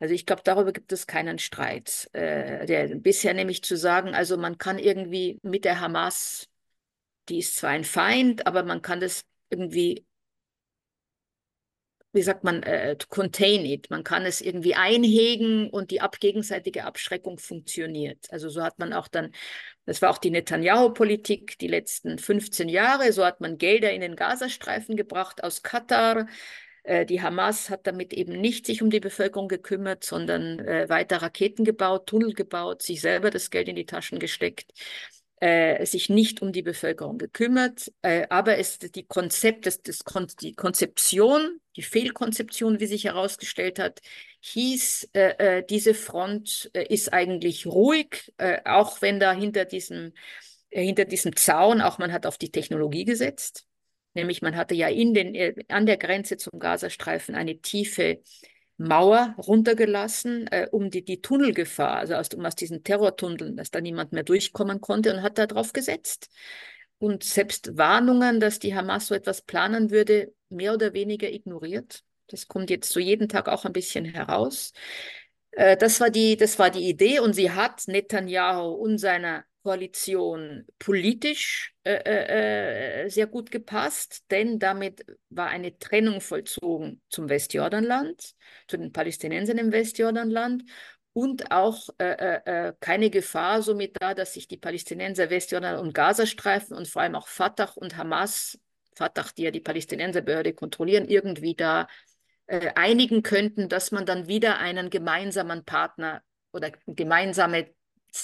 [0.00, 2.08] Also ich glaube, darüber gibt es keinen Streit.
[2.12, 6.48] Äh, der, bisher nämlich zu sagen, also man kann irgendwie mit der Hamas,
[7.28, 10.06] die ist zwar ein Feind, aber man kann das irgendwie
[12.12, 13.90] wie sagt man, äh, contain it.
[13.90, 18.26] Man kann es irgendwie einhegen und die ab gegenseitige Abschreckung funktioniert.
[18.30, 19.32] Also so hat man auch dann,
[19.84, 24.16] das war auch die Netanyahu-Politik die letzten 15 Jahre, so hat man Gelder in den
[24.16, 26.26] Gazastreifen gebracht aus Katar.
[26.82, 31.18] Äh, die Hamas hat damit eben nicht sich um die Bevölkerung gekümmert, sondern äh, weiter
[31.22, 34.72] Raketen gebaut, Tunnel gebaut, sich selber das Geld in die Taschen gesteckt
[35.40, 37.92] äh, sich nicht um die Bevölkerung gekümmert,
[38.28, 40.00] aber es die Konzept, das, das
[40.40, 44.00] die Konzeption, die Fehlkonzeption, wie sich herausgestellt hat,
[44.40, 50.12] hieß, äh, diese Front ist eigentlich ruhig, äh, auch wenn da hinter diesem,
[50.70, 53.67] hinter diesem Zaun auch man hat auf die Technologie gesetzt.
[54.14, 58.20] Nämlich man hatte ja in den, an der Grenze zum Gazastreifen eine tiefe
[58.78, 63.80] Mauer runtergelassen, äh, um die, die Tunnelgefahr, also aus, um aus diesen Terrortunneln, dass da
[63.80, 66.30] niemand mehr durchkommen konnte und hat da drauf gesetzt.
[66.98, 72.02] Und selbst Warnungen, dass die Hamas so etwas planen würde, mehr oder weniger ignoriert.
[72.28, 74.72] Das kommt jetzt so jeden Tag auch ein bisschen heraus.
[75.52, 80.66] Äh, das, war die, das war die Idee und sie hat Netanyahu und seiner Koalition
[80.78, 88.34] politisch äh, äh, äh, sehr gut gepasst, denn damit war eine Trennung vollzogen zum Westjordanland,
[88.66, 90.64] zu den Palästinensern im Westjordanland
[91.12, 95.92] und auch äh, äh, äh, keine Gefahr somit da, dass sich die Palästinenser Westjordan und
[95.92, 98.58] Gazastreifen und vor allem auch Fatah und Hamas,
[98.94, 101.88] Fatah, die ja die Palästinenserbehörde kontrollieren, irgendwie da
[102.76, 107.74] einigen könnten, dass man dann wieder einen gemeinsamen Partner oder gemeinsame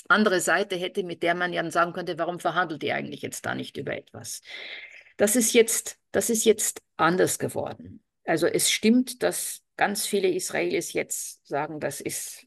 [0.09, 3.55] andere Seite hätte, mit der man ja sagen könnte, warum verhandelt ihr eigentlich jetzt da
[3.55, 4.43] nicht über etwas?
[5.17, 8.03] Das ist jetzt, das ist jetzt anders geworden.
[8.25, 12.47] Also es stimmt, dass ganz viele Israelis jetzt sagen, das ist,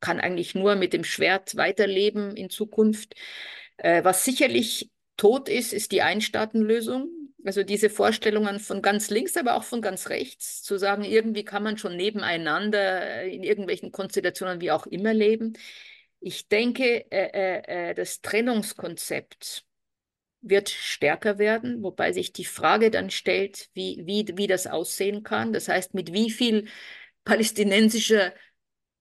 [0.00, 3.14] kann eigentlich nur mit dem Schwert weiterleben in Zukunft.
[3.78, 7.10] Äh, was sicherlich tot ist, ist die Einstaatenlösung.
[7.44, 11.62] Also diese Vorstellungen von ganz links, aber auch von ganz rechts, zu sagen, irgendwie kann
[11.62, 15.54] man schon nebeneinander in irgendwelchen Konstellationen wie auch immer leben.
[16.20, 19.64] Ich denke, äh, äh, äh, das Trennungskonzept
[20.40, 25.52] wird stärker werden, wobei sich die Frage dann stellt, wie, wie, wie das aussehen kann.
[25.52, 26.68] Das heißt, mit wie viel
[27.24, 28.32] palästinensischer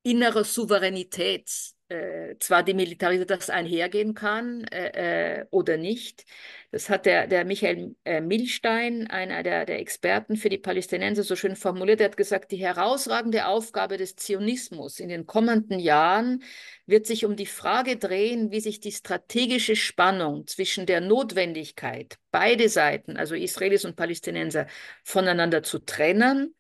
[0.04, 1.50] innerer Souveränität
[1.90, 6.26] äh, zwar demilitarisiert das einhergehen kann äh, äh, oder nicht.
[6.72, 11.38] Das hat der, der Michael äh, Milstein, einer der, der Experten für die Palästinenser, so
[11.38, 12.02] schön formuliert.
[12.02, 16.44] Er hat gesagt, die herausragende Aufgabe des Zionismus in den kommenden Jahren
[16.86, 22.68] wird sich um die Frage drehen, wie sich die strategische Spannung zwischen der Notwendigkeit, beide
[22.68, 24.68] Seiten, also Israelis und Palästinenser,
[25.06, 26.54] voneinander zu trennen,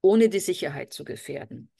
[0.00, 1.70] ohne die Sicherheit zu gefährden.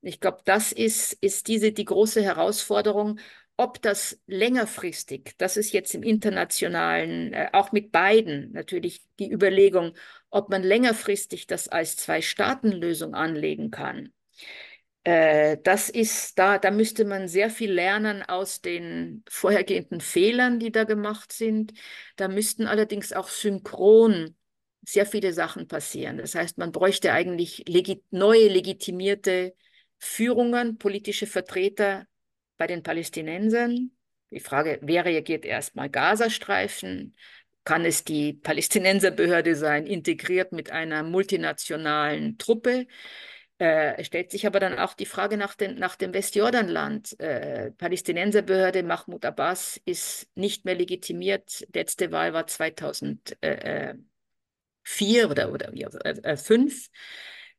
[0.00, 3.18] Ich glaube, das ist, ist diese, die große Herausforderung,
[3.56, 9.94] ob das längerfristig, das ist jetzt im internationalen, äh, auch mit beiden natürlich die Überlegung,
[10.30, 14.12] ob man längerfristig das als Zwei-Staaten-Lösung anlegen kann.
[15.04, 20.70] Äh, das ist da, da müsste man sehr viel lernen aus den vorhergehenden Fehlern, die
[20.70, 21.72] da gemacht sind.
[22.16, 24.36] Da müssten allerdings auch synchron
[24.84, 26.18] sehr viele Sachen passieren.
[26.18, 29.54] Das heißt, man bräuchte eigentlich legi neue legitimierte
[29.98, 32.06] Führungen, politische Vertreter
[32.56, 33.90] bei den Palästinensern.
[34.30, 37.16] Die Frage, wer reagiert erstmal Gazastreifen?
[37.64, 42.86] Kann es die Palästinenserbehörde sein, integriert mit einer multinationalen Truppe?
[43.58, 47.18] Äh, stellt sich aber dann auch die Frage nach, den, nach dem Westjordanland.
[47.18, 51.66] Äh, Palästinenserbehörde Mahmoud Abbas ist nicht mehr legitimiert.
[51.74, 53.98] Letzte Wahl war 2004
[55.28, 55.72] oder, oder
[56.24, 56.88] äh, 5.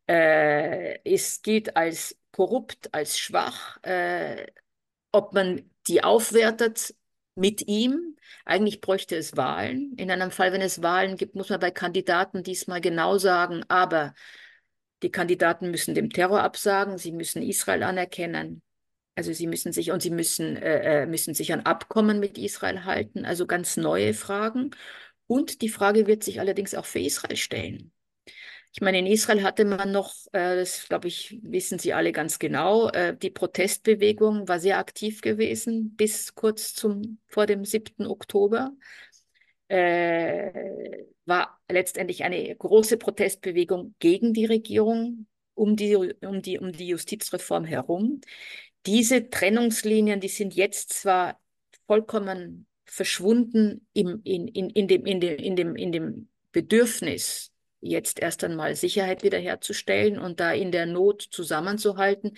[0.10, 3.78] Äh, es gilt als korrupt, als schwach.
[3.84, 4.47] Äh,
[5.12, 6.95] ob man die aufwertet
[7.36, 9.93] mit ihm, eigentlich bräuchte es Wahlen.
[9.97, 14.16] In einem Fall, wenn es Wahlen gibt, muss man bei Kandidaten diesmal genau sagen, aber
[15.03, 18.64] die Kandidaten müssen dem Terror absagen, sie müssen Israel anerkennen.
[19.16, 22.86] Also sie müssen sich und sie müssen, äh, äh müssen sich an Abkommen mit Israel
[22.86, 24.72] halten, also ganz neue Fragen.
[25.28, 27.91] Und die Frage wird sich allerdings auch für Israel stellen.
[28.72, 32.38] Ich meine, in Israel hatte man noch, äh, das glaube ich, wissen Sie alle ganz
[32.38, 38.06] genau, äh, die Protestbewegung war sehr aktiv gewesen bis kurz zum, vor dem 7.
[38.06, 38.72] Oktober.
[39.70, 46.88] Äh, war letztendlich eine große Protestbewegung gegen die Regierung um die, um die, um die
[46.88, 48.22] Justizreform herum.
[48.86, 51.40] Diese Trennungslinien, die sind jetzt zwar
[51.86, 57.52] vollkommen verschwunden im, in, in, in, dem, in, dem, in, dem, in dem Bedürfnis,
[57.82, 62.38] jetzt erst einmal Sicherheit wiederherzustellen und da in der Not zusammenzuhalten.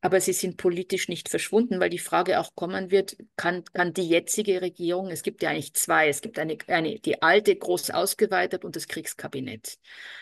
[0.00, 4.08] Aber sie sind politisch nicht verschwunden, weil die Frage auch kommen wird, kann, kann die
[4.08, 8.64] jetzige Regierung, es gibt ja eigentlich zwei, es gibt eine, eine, die alte, groß ausgeweitet
[8.64, 9.76] und das Kriegskabinett,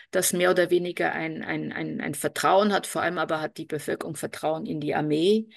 [0.09, 3.65] das mehr oder weniger ein, ein, ein, ein Vertrauen hat, vor allem aber hat die
[3.65, 5.47] Bevölkerung Vertrauen in die Armee.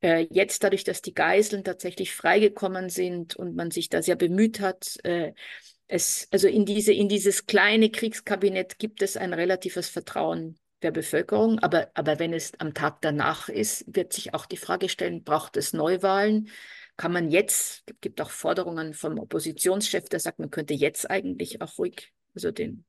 [0.00, 4.58] Äh, jetzt dadurch, dass die Geiseln tatsächlich freigekommen sind und man sich da sehr bemüht
[4.58, 5.32] hat, äh,
[5.86, 11.58] es, also in, diese, in dieses kleine Kriegskabinett gibt es ein relatives Vertrauen der Bevölkerung.
[11.58, 15.56] Aber, aber wenn es am Tag danach ist, wird sich auch die Frage stellen, braucht
[15.56, 16.50] es Neuwahlen?
[16.96, 21.60] Kann man jetzt, es gibt auch Forderungen vom Oppositionschef, der sagt, man könnte jetzt eigentlich
[21.60, 22.84] auch ruhig, also den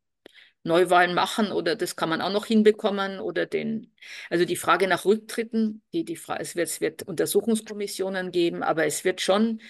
[0.64, 3.94] Neuwahlen machen oder das kann man auch noch hinbekommen oder den,
[4.30, 8.86] also die Frage nach Rücktritten, die, die Frage, es wird, es wird Untersuchungskommissionen geben, aber
[8.86, 9.62] es wird schon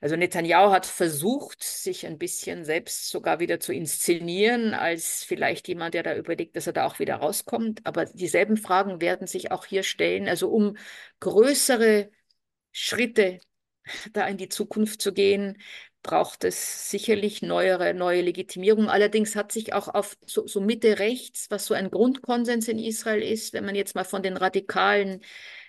[0.00, 5.94] also Netanyahu hat versucht, sich ein bisschen selbst sogar wieder zu inszenieren, als vielleicht jemand,
[5.94, 7.80] der da überlegt, dass er da auch wieder rauskommt.
[7.84, 10.28] Aber dieselben Fragen werden sich auch hier stellen.
[10.28, 10.76] Also um
[11.20, 12.10] größere
[12.72, 13.40] Schritte
[14.12, 15.58] da in die Zukunft zu gehen,
[16.02, 18.88] braucht es sicherlich neuere, neue Legitimierung.
[18.88, 23.22] Allerdings hat sich auch auf so, so Mitte rechts, was so ein Grundkonsens in Israel
[23.22, 25.20] ist, wenn man jetzt mal von den radikalen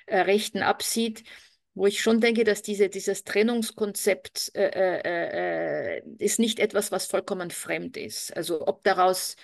[0.06, 1.24] äh, Rechten absieht,
[1.78, 7.06] wo ich schon denke, dass diese, dieses Trennungskonzept äh, äh, äh, ist nicht etwas, was
[7.06, 8.36] vollkommen fremd ist.
[8.36, 9.36] Also ob daraus,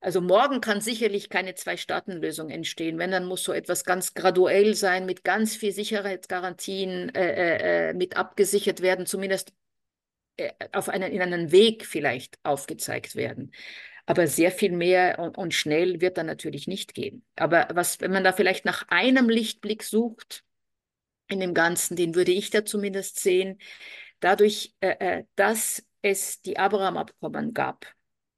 [0.00, 2.98] also morgen kann sicherlich keine Zwei-Staaten-Lösung entstehen.
[2.98, 8.16] Wenn, dann muss so etwas ganz graduell sein, mit ganz viel Sicherheitsgarantien äh, äh, mit
[8.16, 9.52] abgesichert werden, zumindest
[10.72, 13.52] auf einen, in einen Weg vielleicht aufgezeigt werden.
[14.06, 17.24] Aber sehr viel mehr und, und schnell wird dann natürlich nicht gehen.
[17.36, 20.45] Aber was, wenn man da vielleicht nach einem Lichtblick sucht,
[21.28, 23.58] in dem Ganzen, den würde ich da zumindest sehen,
[24.20, 27.86] dadurch, äh, äh, dass es die Abraham-Abkommen gab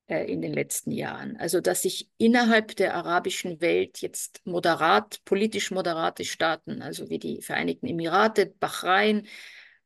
[0.06, 1.36] äh, in den letzten Jahren.
[1.36, 7.42] Also dass sich innerhalb der arabischen Welt jetzt moderat, politisch moderate Staaten, also wie die
[7.42, 9.26] Vereinigten Emirate, Bahrain,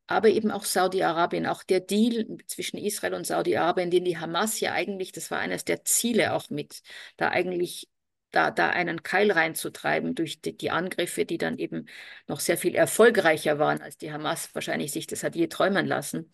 [0.06, 4.72] aber eben auch Saudi-Arabien, auch der Deal zwischen Israel und Saudi-Arabien, den die Hamas ja
[4.72, 6.82] eigentlich, das war eines der Ziele auch mit,
[7.16, 7.88] da eigentlich
[8.32, 11.86] da, da einen Keil reinzutreiben durch die, die, Angriffe, die dann eben
[12.26, 16.32] noch sehr viel erfolgreicher waren, als die Hamas wahrscheinlich sich das hat je träumen lassen.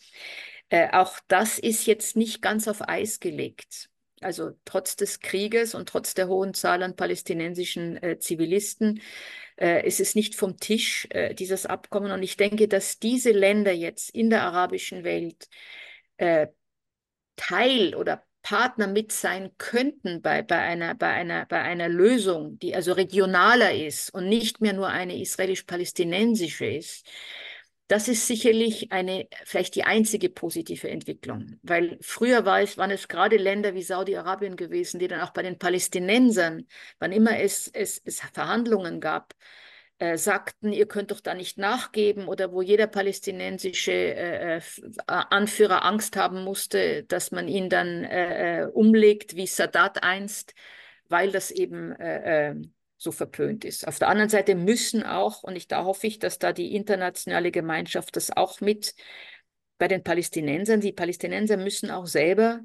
[0.70, 3.90] Äh, auch das ist jetzt nicht ganz auf Eis gelegt.
[4.20, 9.01] Also trotz des Krieges und trotz der hohen Zahl an palästinensischen äh, Zivilisten
[9.57, 12.11] äh, ist es nicht vom Tisch, äh, dieses Abkommen.
[12.12, 15.49] Und ich denke, dass diese Länder jetzt in der arabischen Welt
[16.16, 16.49] äh,
[17.36, 22.74] Teil oder Partner mit sein könnten bei, bei, einer, bei, einer, bei einer Lösung, die
[22.74, 27.07] also regionaler ist und nicht mehr nur eine israelisch-palästinensische ist,
[27.89, 33.09] das ist sicherlich eine, vielleicht die einzige positive Entwicklung, weil früher war es, waren es
[33.09, 36.66] gerade Länder wie Saudi-Arabien gewesen, die dann auch bei den Palästinensern,
[36.99, 39.34] wann immer es, es, es Verhandlungen gab,
[39.99, 44.61] äh, sagten, ihr könnt doch da nicht nachgeben oder wo jeder palästinensische äh, äh
[45.07, 50.55] Anführer Angst haben musste, dass man ihn dann äh, äh, umlegt wie Sadat einst,
[51.09, 52.55] weil das eben äh,
[52.96, 53.86] so verpönt ist.
[53.88, 57.51] Auf der anderen Seite müssen auch, und ich, da hoffe ich, dass da die internationale
[57.51, 58.94] Gemeinschaft das auch mit
[59.78, 62.61] bei den Palästinensern, die Palästinenser müssen auch selber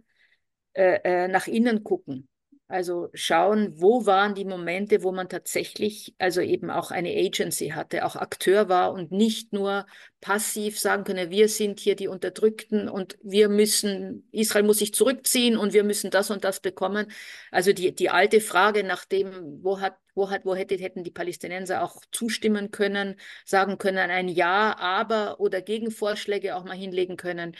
[0.76, 2.28] nach innen gucken
[2.74, 8.04] also schauen, wo waren die Momente, wo man tatsächlich also eben auch eine Agency hatte,
[8.04, 9.86] auch Akteur war und nicht nur
[10.22, 15.56] passiv sagen könne, wir sind hier die Unterdrückten und wir müssen, Israel muss sich zurückziehen
[15.56, 17.12] und wir müssen das und das bekommen.
[17.52, 21.12] Also die, die alte Frage nach dem, wo hat, wo hat, wo hätte, hätten die
[21.12, 27.56] Palästinenser auch zustimmen können, sagen können, ein Ja, aber oder Gegenvorschläge auch mal hinlegen können.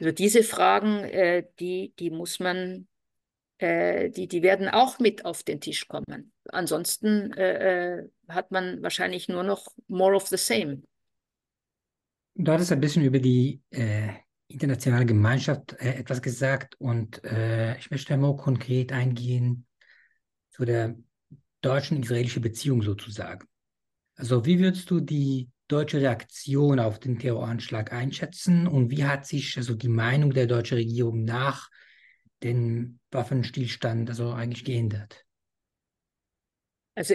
[0.00, 2.88] Also diese Fragen, äh, die, die muss man
[3.58, 6.32] äh, die, die werden auch mit auf den Tisch kommen.
[6.48, 10.82] Ansonsten äh, äh, hat man wahrscheinlich nur noch more of the same.
[12.34, 14.08] Du hattest ein bisschen über die äh,
[14.48, 19.66] internationale Gemeinschaft äh, etwas gesagt und äh, ich möchte mal konkret eingehen
[20.50, 20.96] zu der
[21.62, 23.46] deutschen-israelischen Beziehung sozusagen.
[24.16, 29.56] Also wie würdest du die deutsche Reaktion auf den Terroranschlag einschätzen und wie hat sich
[29.56, 31.70] also die Meinung der deutschen Regierung nach
[32.42, 35.24] den Waffenstillstand also eigentlich geändert?
[36.94, 37.14] Also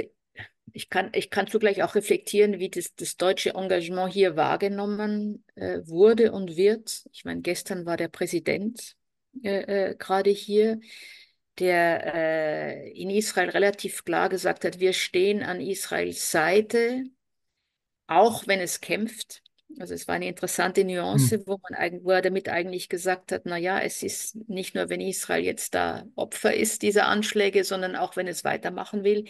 [0.74, 5.80] ich kann, ich kann zugleich auch reflektieren, wie das, das deutsche Engagement hier wahrgenommen äh,
[5.86, 7.04] wurde und wird.
[7.12, 8.96] Ich meine, gestern war der Präsident
[9.44, 10.80] äh, äh, gerade hier,
[11.60, 17.04] der äh, in Israel relativ klar gesagt hat, wir stehen an Israels Seite,
[18.08, 19.42] auch wenn es kämpft.
[19.80, 21.44] Also es war eine interessante Nuance, hm.
[21.48, 25.44] wo, man, wo er damit eigentlich gesagt hat, naja, es ist nicht nur, wenn Israel
[25.44, 29.26] jetzt da Opfer ist dieser Anschläge, sondern auch, wenn es weitermachen will.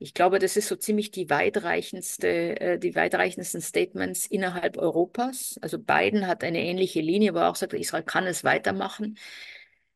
[0.00, 5.58] Ich glaube, das ist so ziemlich die weitreichendste, äh, die weitreichendsten Statements innerhalb Europas.
[5.60, 9.18] Also Biden hat eine ähnliche Linie, wo er auch sagt, Israel kann es weitermachen.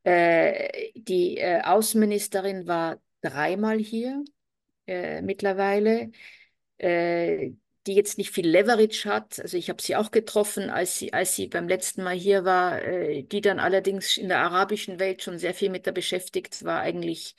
[0.03, 4.25] Äh, die äh, Außenministerin war dreimal hier
[5.23, 6.11] mittlerweile.
[7.87, 9.41] Die jetzt nicht viel Leverage hat.
[9.41, 12.81] Also ich habe sie auch getroffen, als sie, als sie beim letzten Mal hier war,
[12.83, 16.81] äh, die dann allerdings in der arabischen Welt schon sehr viel mit der beschäftigt war,
[16.81, 17.35] eigentlich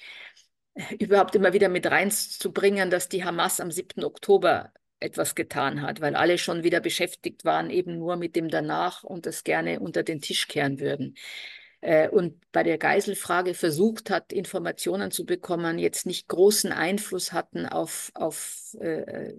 [0.75, 4.03] äh, überhaupt immer wieder mit reinzubringen, dass die Hamas am 7.
[4.03, 9.03] Oktober etwas getan hat, weil alle schon wieder beschäftigt waren, eben nur mit dem danach
[9.03, 11.15] und das gerne unter den Tisch kehren würden
[11.83, 17.65] äh, und bei der Geiselfrage versucht hat, Informationen zu bekommen, jetzt nicht großen Einfluss hatten
[17.65, 19.33] auf, auf äh,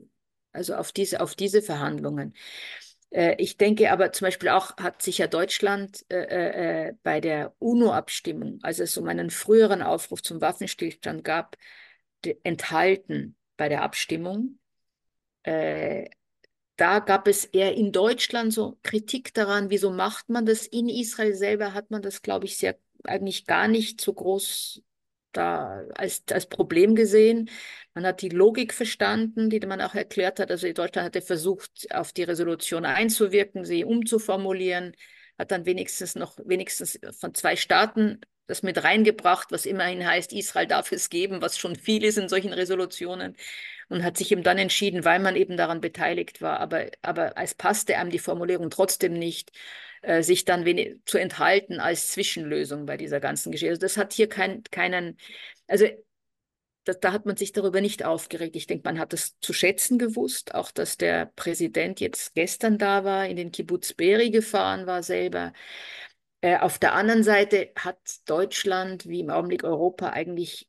[0.55, 2.35] also auf diese, auf diese Verhandlungen.
[3.11, 7.21] Äh, ich denke aber zum Beispiel auch, hat sich ja Deutschland äh, äh, äh bei
[7.21, 11.57] der UNO-Abstimmung, als es um einen früheren Aufruf zum Waffenstillstand gab,
[12.43, 14.59] enthalten bei der Abstimmung.
[15.43, 16.09] Äh,
[16.77, 20.67] da gab es eher in Deutschland so Kritik daran, wieso macht man das?
[20.67, 24.83] In Israel selber hat man das, glaube ich, sehr eigentlich gar nicht so groß
[25.37, 27.51] da als, als Problem gesehen.
[27.95, 30.51] Man hat die Logik verstanden, die man auch erklärt hat.
[30.51, 34.95] Also Deutschland hatte versucht, auf die Resolution einzuwirken, sie umzuformulieren,
[35.39, 40.67] hat dann wenigstens noch wenigstens von zwei Staaten das mit reingebracht, was immerhin heißt, Israel
[40.67, 43.37] darf es geben, was schon viel ist in solchen Resolutionen.
[43.89, 47.55] Und hat sich eben dann entschieden, weil man eben daran beteiligt war, aber, aber es
[47.55, 49.53] passte einem die Formulierung trotzdem nicht,
[50.03, 50.65] äh, sich dann
[51.05, 53.73] zu enthalten als Zwischenlösung bei dieser ganzen Geschichte.
[53.73, 55.19] Also das hat hier kein, keinen,
[55.67, 55.87] also
[56.85, 58.57] das, da hat man sich darüber nicht aufgeregt.
[58.57, 63.05] Ich denke, man hat es zu schätzen gewusst, auch dass der Präsident jetzt gestern da
[63.05, 65.53] war, in den Kibbutz Beri gefahren war selber.
[66.45, 70.69] Äh, auf der anderen Seite hat Deutschland, wie im Augenblick Europa, eigentlich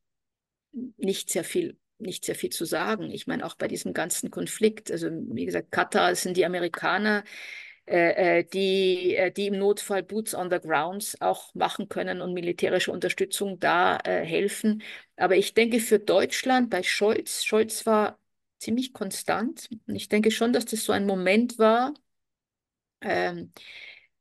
[0.71, 3.11] nicht sehr viel nicht sehr viel zu sagen.
[3.11, 7.23] Ich meine, auch bei diesem ganzen Konflikt, also wie gesagt, Katar sind die Amerikaner,
[7.87, 12.33] äh, äh, die, äh, die im Notfall Boots on the Grounds auch machen können und
[12.33, 14.81] militärische Unterstützung da äh, helfen.
[15.17, 18.19] Aber ich denke für Deutschland bei Scholz, Scholz war
[18.59, 19.69] ziemlich konstant.
[19.87, 21.93] Und ich denke schon, dass das so ein Moment war,
[23.01, 23.51] ähm,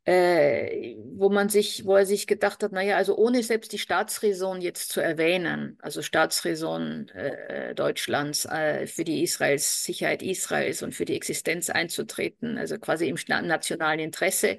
[0.04, 4.60] äh, wo man sich, wo er sich gedacht hat, naja, also ohne selbst die Staatsräson
[4.60, 11.06] jetzt zu erwähnen, also Staatsräson äh, Deutschlands äh, für die Israels, Sicherheit Israels und für
[11.06, 14.58] die Existenz einzutreten, also quasi im nationalen Interesse,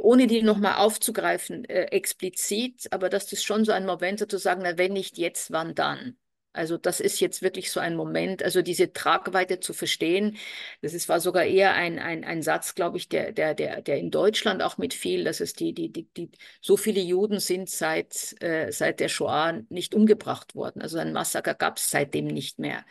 [0.00, 4.60] ohne die nochmal aufzugreifen, äh, explizit, aber das schon so ein Moment ist, zu sagen,
[4.64, 6.16] na, wenn nicht jetzt, wann dann?
[6.58, 10.36] Also das ist jetzt wirklich so ein Moment, also diese Tragweite zu verstehen.
[10.82, 13.98] Das ist, war sogar eher ein, ein, ein Satz, glaube ich, der, der, der, der
[13.98, 16.30] in Deutschland auch mitfiel, dass es die, die, die, die
[16.60, 20.82] so viele Juden sind seit, äh, seit der Shoah nicht umgebracht worden.
[20.82, 22.84] Also ein Massaker gab es seitdem nicht mehr.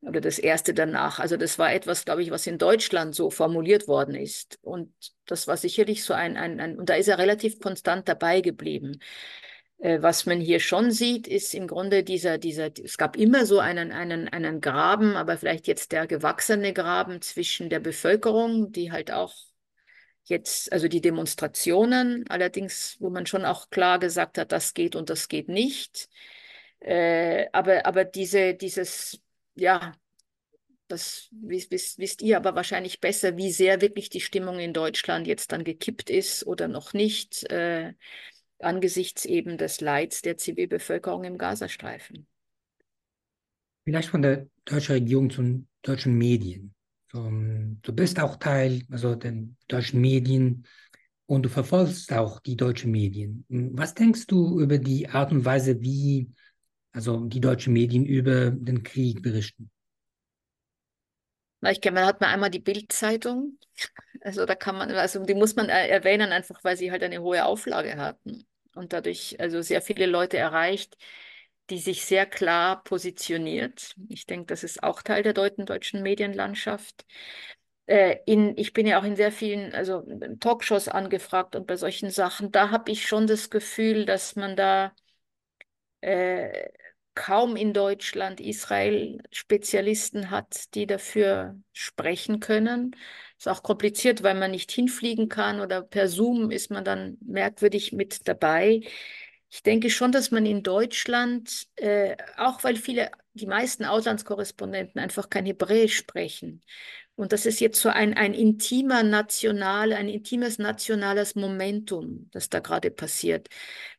[0.00, 1.18] Oder das erste danach.
[1.20, 4.58] Also das war etwas, glaube ich, was in Deutschland so formuliert worden ist.
[4.62, 4.92] Und
[5.26, 9.00] das war sicherlich so ein, ein, ein und da ist er relativ konstant dabei geblieben.
[9.78, 13.58] Äh, was man hier schon sieht, ist im Grunde dieser, dieser, es gab immer so
[13.58, 19.10] einen, einen, einen Graben, aber vielleicht jetzt der gewachsene Graben zwischen der Bevölkerung, die halt
[19.10, 19.34] auch
[20.24, 25.10] jetzt, also die Demonstrationen, allerdings, wo man schon auch klar gesagt hat, das geht und
[25.10, 26.08] das geht nicht.
[26.80, 29.20] Äh, aber, aber diese, dieses,
[29.54, 29.94] ja,
[30.88, 35.52] das wisst, wisst ihr aber wahrscheinlich besser, wie sehr wirklich die Stimmung in Deutschland jetzt
[35.52, 37.50] dann gekippt ist oder noch nicht.
[37.50, 37.94] Äh,
[38.60, 42.26] angesichts eben des Leids der Zivilbevölkerung im Gazastreifen.
[43.84, 46.74] Vielleicht von der deutschen Regierung zu den deutschen Medien.
[47.12, 50.66] Du bist auch Teil also den deutschen Medien
[51.26, 53.44] und du verfolgst auch die deutschen Medien.
[53.48, 56.30] Was denkst du über die Art und Weise, wie
[56.92, 59.70] also die deutschen Medien über den Krieg berichten?
[61.64, 63.58] Na, ich kenne, man hat mal einmal die Bildzeitung.
[64.22, 67.44] Also da kann man, also die muss man erwähnen, einfach weil sie halt eine hohe
[67.46, 70.96] Auflage hatten und dadurch also sehr viele Leute erreicht,
[71.70, 73.94] die sich sehr klar positioniert.
[74.10, 77.06] Ich denke, das ist auch Teil der deutschen Medienlandschaft.
[77.86, 80.04] Äh, in, ich bin ja auch in sehr vielen also
[80.40, 84.92] Talkshows angefragt und bei solchen Sachen, da habe ich schon das Gefühl, dass man da
[86.00, 86.68] äh,
[87.14, 92.96] kaum in Deutschland Israel-Spezialisten hat, die dafür sprechen können.
[93.38, 97.92] Ist auch kompliziert, weil man nicht hinfliegen kann oder per Zoom ist man dann merkwürdig
[97.92, 98.82] mit dabei.
[99.50, 105.30] Ich denke schon, dass man in Deutschland, äh, auch weil viele, die meisten Auslandskorrespondenten einfach
[105.30, 106.60] kein Hebräisch sprechen.
[107.16, 112.58] Und das ist jetzt so ein, ein intimer national, ein intimes nationales Momentum, das da
[112.58, 113.48] gerade passiert,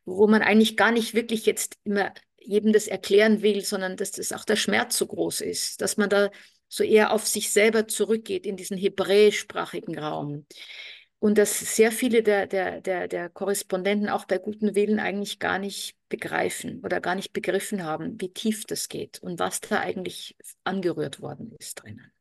[0.03, 2.11] wo man eigentlich gar nicht wirklich jetzt immer
[2.45, 6.09] jedem das erklären will, sondern dass das auch der Schmerz so groß ist, dass man
[6.09, 6.29] da
[6.67, 10.45] so eher auf sich selber zurückgeht in diesen hebräischsprachigen Raum.
[11.19, 15.57] Und dass sehr viele der, der, der, der Korrespondenten auch bei gutem Willen eigentlich gar
[15.57, 20.35] nicht begreifen oder gar nicht begriffen haben, wie tief das geht und was da eigentlich
[20.63, 22.11] angerührt worden ist drinnen.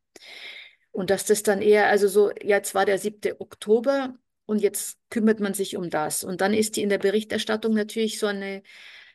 [0.91, 3.35] Und dass das dann eher, also so, jetzt war der 7.
[3.41, 4.15] Oktober
[4.47, 6.23] und jetzt kümmert man sich um das.
[6.23, 8.63] Und dann ist die in der Berichterstattung natürlich so eine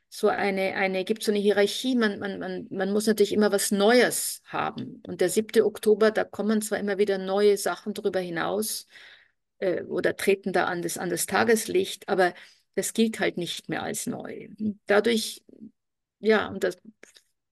[0.09, 3.71] so eine, eine, gibt so eine Hierarchie, man, man, man, man muss natürlich immer was
[3.71, 5.01] Neues haben.
[5.07, 5.63] Und der 7.
[5.63, 8.87] Oktober, da kommen zwar immer wieder neue Sachen darüber hinaus
[9.59, 12.33] äh, oder treten da an das, an das Tageslicht, aber
[12.75, 14.49] das gilt halt nicht mehr als neu.
[14.87, 15.43] Dadurch,
[16.19, 16.77] ja, und das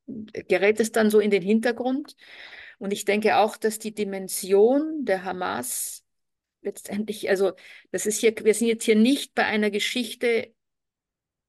[0.07, 2.15] gerät es dann so in den Hintergrund.
[2.79, 6.03] Und ich denke auch, dass die Dimension der Hamas
[6.61, 7.53] letztendlich, also
[7.91, 10.53] das ist hier, wir sind jetzt hier nicht bei einer Geschichte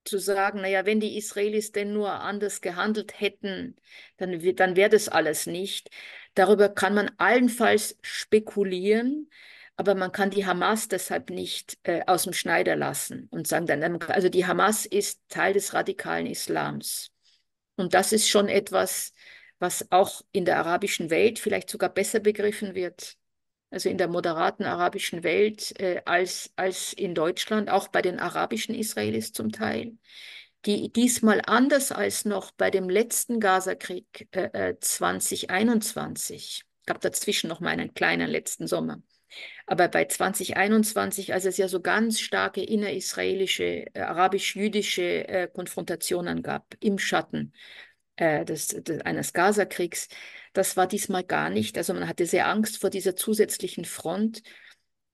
[0.09, 3.77] zu sagen, naja, wenn die Israelis denn nur anders gehandelt hätten,
[4.17, 5.91] dann, dann wäre das alles nicht.
[6.35, 9.31] Darüber kann man allenfalls spekulieren,
[9.77, 14.01] aber man kann die Hamas deshalb nicht äh, aus dem Schneider lassen und sagen, dann,
[14.03, 17.13] also die Hamas ist Teil des radikalen Islams.
[17.77, 19.15] Und das ist schon etwas,
[19.59, 23.17] was auch in der arabischen Welt vielleicht sogar besser begriffen wird,
[23.71, 28.75] also in der moderaten arabischen Welt, äh, als, als in Deutschland, auch bei den arabischen
[28.75, 29.97] Israelis zum Teil,
[30.65, 37.61] die diesmal anders als noch bei dem letzten Gazakrieg äh, 2021, äh, gab dazwischen noch
[37.61, 39.03] mal einen kleinen letzten Sommer,
[39.67, 46.75] aber bei 2021, als es ja so ganz starke innerisraelische, äh, arabisch-jüdische äh, Konfrontationen gab
[46.81, 47.53] im Schatten
[48.17, 50.09] äh, des, des, eines Gazakriegs,
[50.53, 51.77] das war diesmal gar nicht.
[51.77, 54.43] Also man hatte sehr Angst vor dieser zusätzlichen Front.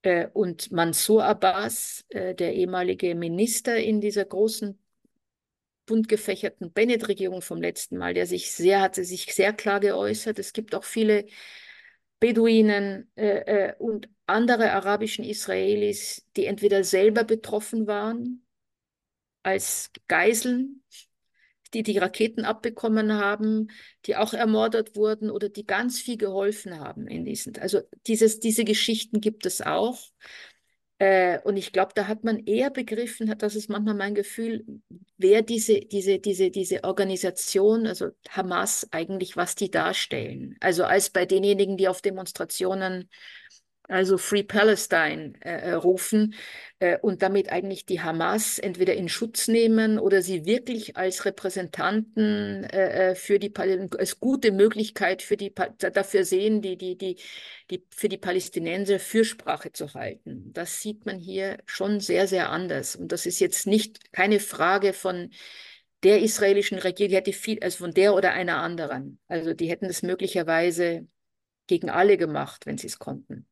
[0.05, 4.79] Äh, und Mansour Abbas, äh, der ehemalige Minister in dieser großen
[5.87, 10.39] bunt gefächerten Bennett-Regierung vom letzten Mal, der sich sehr, hatte sich sehr klar geäußert.
[10.39, 11.27] Es gibt auch viele
[12.21, 18.47] Beduinen äh, und andere arabischen Israelis, die entweder selber betroffen waren
[19.43, 20.83] als Geiseln,
[21.75, 23.69] die die Raketen abbekommen haben,
[24.07, 27.59] die auch ermordet wurden oder die ganz viel geholfen haben in diesen.
[27.59, 29.99] Also dieses, diese Geschichten gibt es auch.
[30.99, 34.65] Äh, und ich glaube, da hat man eher begriffen, das ist manchmal mein Gefühl,
[35.19, 40.57] wer diese, diese, diese, diese Organisation, also Hamas eigentlich, was die darstellen.
[40.61, 43.11] Also als bei denjenigen, die auf Demonstrationen
[43.89, 46.35] also Free Palestine äh, äh, rufen
[46.79, 52.65] äh, und damit eigentlich die Hamas entweder in Schutz nehmen oder sie wirklich als Repräsentanten
[52.65, 57.17] äh, äh für die als gute Möglichkeit für die dafür sehen, die die die
[57.71, 60.53] die für die Palästinenser Fürsprache zu halten.
[60.53, 64.93] Das sieht man hier schon sehr sehr anders und das ist jetzt nicht keine Frage
[64.95, 65.31] von
[66.03, 69.19] der israelischen Regierung, die hätte viel also von der oder einer anderen.
[69.29, 71.07] Also die hätten es möglicherweise
[71.67, 73.47] gegen alle gemacht, wenn sie es konnten.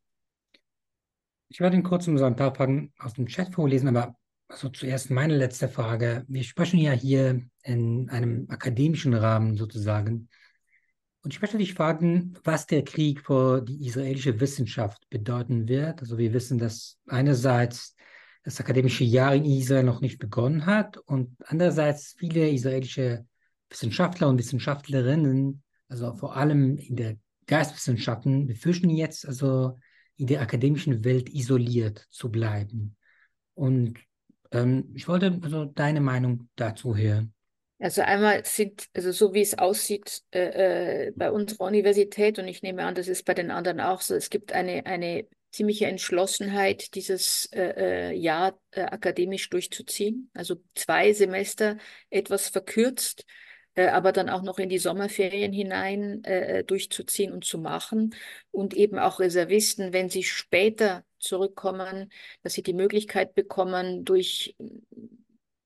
[1.53, 4.17] Ich werde Ihnen kurz so ein paar Fragen aus dem Chat vorlesen, aber
[4.49, 6.25] also zuerst meine letzte Frage.
[6.27, 10.31] Wir sprechen ja hier in einem akademischen Rahmen sozusagen.
[11.23, 16.01] Und ich möchte dich fragen, was der Krieg für die israelische Wissenschaft bedeuten wird.
[16.01, 17.97] Also wir wissen, dass einerseits
[18.45, 23.27] das akademische Jahr in Israel noch nicht begonnen hat und andererseits viele israelische
[23.69, 29.77] Wissenschaftler und Wissenschaftlerinnen, also vor allem in der Geistwissenschaften, befürchten jetzt also
[30.17, 32.97] in der akademischen Welt isoliert zu bleiben.
[33.55, 33.99] Und
[34.53, 37.35] ähm, ich wollte also deine Meinung dazu hören.
[37.79, 42.63] Also einmal sind, also so wie es aussieht äh, äh, bei unserer Universität, und ich
[42.63, 46.95] nehme an, das ist bei den anderen auch so, es gibt eine, eine ziemliche Entschlossenheit,
[46.95, 50.31] dieses äh, äh Jahr äh, akademisch durchzuziehen.
[50.33, 51.77] Also zwei Semester
[52.09, 53.27] etwas verkürzt
[53.75, 58.15] äh, aber dann auch noch in die Sommerferien hinein äh, äh, durchzuziehen und zu machen.
[58.51, 62.11] Und eben auch Reservisten, wenn sie später zurückkommen,
[62.43, 64.57] dass sie die Möglichkeit bekommen, durch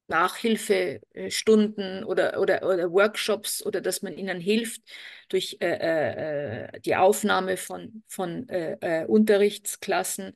[0.09, 4.83] Nachhilfestunden oder, oder, oder Workshops oder dass man ihnen hilft
[5.29, 10.33] durch äh, äh, die Aufnahme von, von äh, Unterrichtsklassen,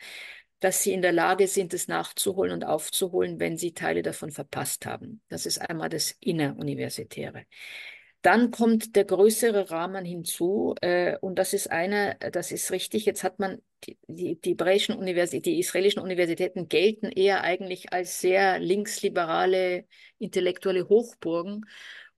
[0.61, 4.87] dass sie in der Lage sind, es nachzuholen und aufzuholen, wenn sie Teile davon verpasst
[4.87, 5.23] haben.
[5.29, 7.47] Das ist einmal das Inneruniversitäre.
[8.23, 13.25] Dann kommt der größere Rahmen hinzu äh, und das ist einer, das ist richtig, jetzt
[13.25, 18.59] hat man die, die, die hebräischen Universitäten, die israelischen Universitäten gelten eher eigentlich als sehr
[18.59, 19.87] linksliberale
[20.19, 21.65] intellektuelle Hochburgen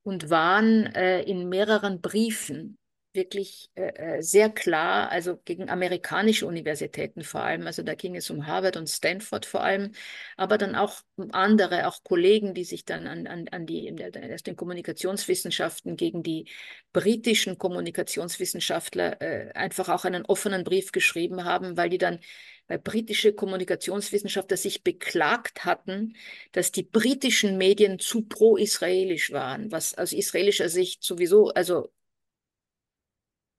[0.03, 2.79] und waren äh, in mehreren Briefen
[3.15, 8.31] wirklich äh, äh, sehr klar, also gegen amerikanische Universitäten vor allem, also da ging es
[8.31, 9.93] um Harvard und Stanford vor allem,
[10.37, 11.03] aber dann auch
[11.33, 13.95] andere, auch Kollegen, die sich dann an, an, an die,
[14.33, 16.49] aus den Kommunikationswissenschaften gegen die
[16.93, 22.21] britischen Kommunikationswissenschaftler äh, einfach auch einen offenen Brief geschrieben haben, weil die dann
[22.69, 26.15] weil britische Kommunikationswissenschaftler sich beklagt hatten,
[26.53, 31.91] dass die britischen Medien zu pro-israelisch waren, was aus israelischer Sicht sowieso, also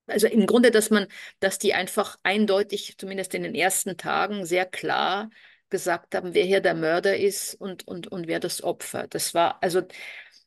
[0.08, 1.08] also im Grunde, dass man,
[1.40, 5.30] dass die einfach eindeutig, zumindest in den ersten Tagen, sehr klar
[5.70, 9.08] gesagt haben, wer hier der Mörder ist und, und, und wer das Opfer.
[9.08, 9.82] Das war also,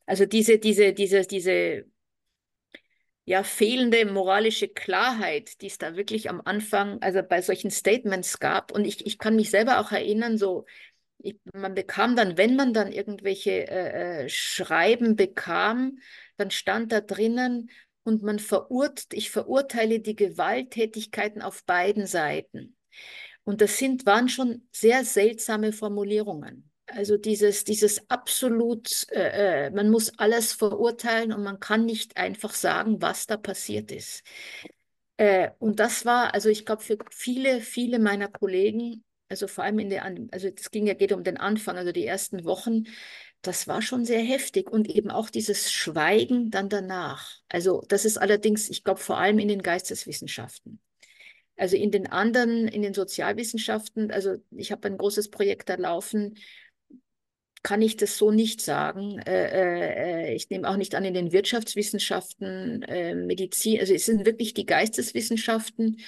[0.05, 1.85] also diese, diese, diese, diese
[3.25, 8.71] ja, fehlende moralische Klarheit, die es da wirklich am Anfang, also bei solchen Statements gab.
[8.71, 10.65] Und ich, ich kann mich selber auch erinnern, so,
[11.17, 15.99] ich, man bekam dann, wenn man dann irgendwelche äh, äh Schreiben bekam,
[16.37, 17.69] dann stand da drinnen,
[18.07, 22.77] und man verurteilt, ich verurteile die Gewalttätigkeiten auf beiden Seiten.
[23.43, 26.71] Und das sind, waren schon sehr seltsame Formulierungen.
[26.85, 32.53] Also dieses, dieses absolut, äh, äh, man muss alles verurteilen und man kann nicht einfach
[32.53, 34.23] sagen, was da passiert ist.
[35.17, 39.79] Äh, und das war, also ich glaube, für viele, viele meiner Kollegen also vor allem
[39.79, 42.85] in der, also es ging ja geht um den Anfang, also die ersten Wochen,
[43.47, 47.31] das war schon sehr heftig und eben auch dieses Schweigen dann danach.
[47.49, 50.79] Also das ist allerdings, ich glaube, vor allem in den Geisteswissenschaften.
[51.55, 56.35] Also in den anderen, in den Sozialwissenschaften, also ich habe ein großes Projekt da laufen,
[57.63, 59.19] kann ich das so nicht sagen.
[59.19, 64.25] Äh, äh, ich nehme auch nicht an in den Wirtschaftswissenschaften, äh, Medizin, also es sind
[64.25, 65.99] wirklich die Geisteswissenschaften,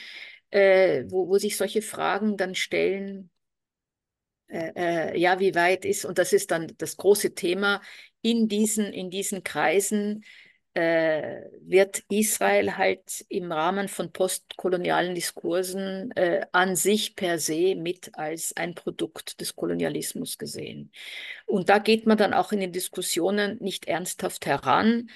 [0.52, 3.30] äh, wo, wo sich solche Fragen dann stellen.
[4.50, 4.72] Äh,
[5.14, 7.82] äh, ja, wie weit ist, und das ist dann das große Thema,
[8.22, 10.24] in diesen, in diesen Kreisen
[10.74, 18.12] äh, wird Israel halt im Rahmen von postkolonialen Diskursen äh, an sich per se mit
[18.14, 20.91] als ein Produkt des Kolonialismus gesehen.
[21.45, 25.10] Und da geht man dann auch in den Diskussionen nicht ernsthaft heran,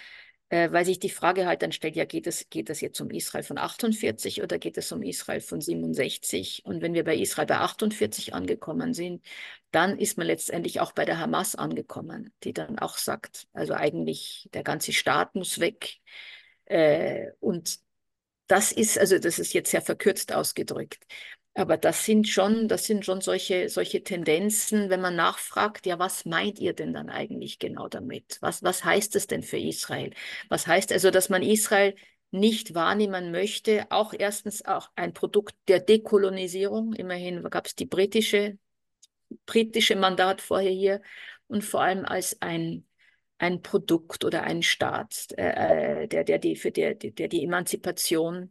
[0.49, 3.09] äh, weil sich die Frage halt dann stellt, ja, geht es, geht es jetzt um
[3.09, 6.63] Israel von 48 oder geht es um Israel von 67?
[6.65, 9.25] Und wenn wir bei Israel bei 48 angekommen sind,
[9.71, 14.49] dann ist man letztendlich auch bei der Hamas angekommen, die dann auch sagt, also eigentlich
[14.53, 15.97] der ganze Staat muss weg.
[16.65, 17.79] Äh, und
[18.47, 21.05] das ist, also das ist jetzt sehr verkürzt ausgedrückt.
[21.55, 26.25] Aber das sind schon, das sind schon solche, solche Tendenzen, wenn man nachfragt, ja, was
[26.25, 28.37] meint ihr denn dann eigentlich genau damit?
[28.41, 30.13] Was, was heißt es denn für Israel?
[30.49, 31.95] Was heißt also, dass man Israel
[32.31, 33.85] nicht wahrnehmen möchte?
[33.91, 36.93] Auch erstens auch ein Produkt der Dekolonisierung.
[36.93, 38.57] Immerhin gab es die britische,
[39.45, 41.01] britische Mandat vorher hier
[41.47, 42.87] und vor allem als ein,
[43.37, 48.49] ein Produkt oder ein Staat, äh, äh der, der, die, für der, der die Emanzipation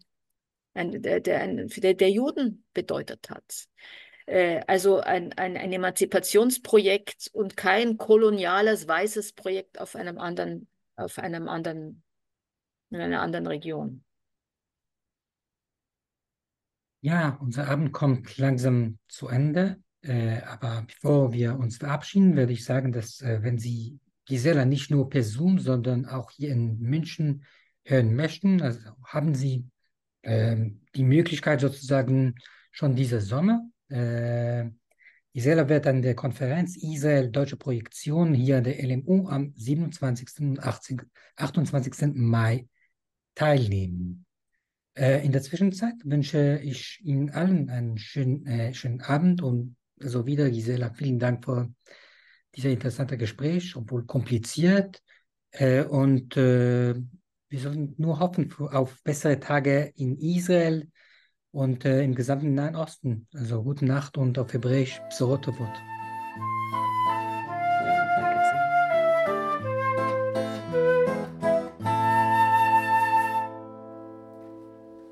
[0.75, 3.69] ein, der, der, der, der Juden bedeutet hat.
[4.27, 11.19] Äh, also ein, ein, ein Emanzipationsprojekt und kein koloniales weißes Projekt auf einem anderen, auf
[11.19, 12.03] einem anderen,
[12.91, 14.05] in einer anderen Region.
[17.01, 19.83] Ja, unser Abend kommt langsam zu Ende.
[20.03, 24.91] Äh, aber bevor wir uns verabschieden, werde ich sagen, dass äh, wenn Sie Gisela nicht
[24.91, 27.45] nur per Zoom, sondern auch hier in München
[27.85, 29.65] hören möchten, also haben Sie
[30.25, 32.37] die Möglichkeit sozusagen
[32.71, 33.69] schon dieser Sommer.
[33.89, 34.71] Äh,
[35.35, 40.41] Gisela wird an der Konferenz Israel Deutsche Projektion hier an der LMU am 27.
[40.41, 41.03] und 18,
[41.37, 42.15] 28.
[42.15, 42.69] Mai
[43.35, 44.27] teilnehmen.
[44.95, 50.27] Äh, in der Zwischenzeit wünsche ich Ihnen allen einen schönen, äh, schönen Abend und so
[50.27, 51.73] wieder, Gisela, vielen Dank für
[52.55, 55.03] dieser interessante Gespräch, obwohl kompliziert.
[55.51, 56.95] Äh, und äh,
[57.53, 60.89] wir sollen nur hoffen auf bessere Tage in Israel
[61.51, 63.29] und äh, im gesamten Nahen Osten.
[63.35, 65.92] Also gute Nacht und auf Hebräisch Psorotovot.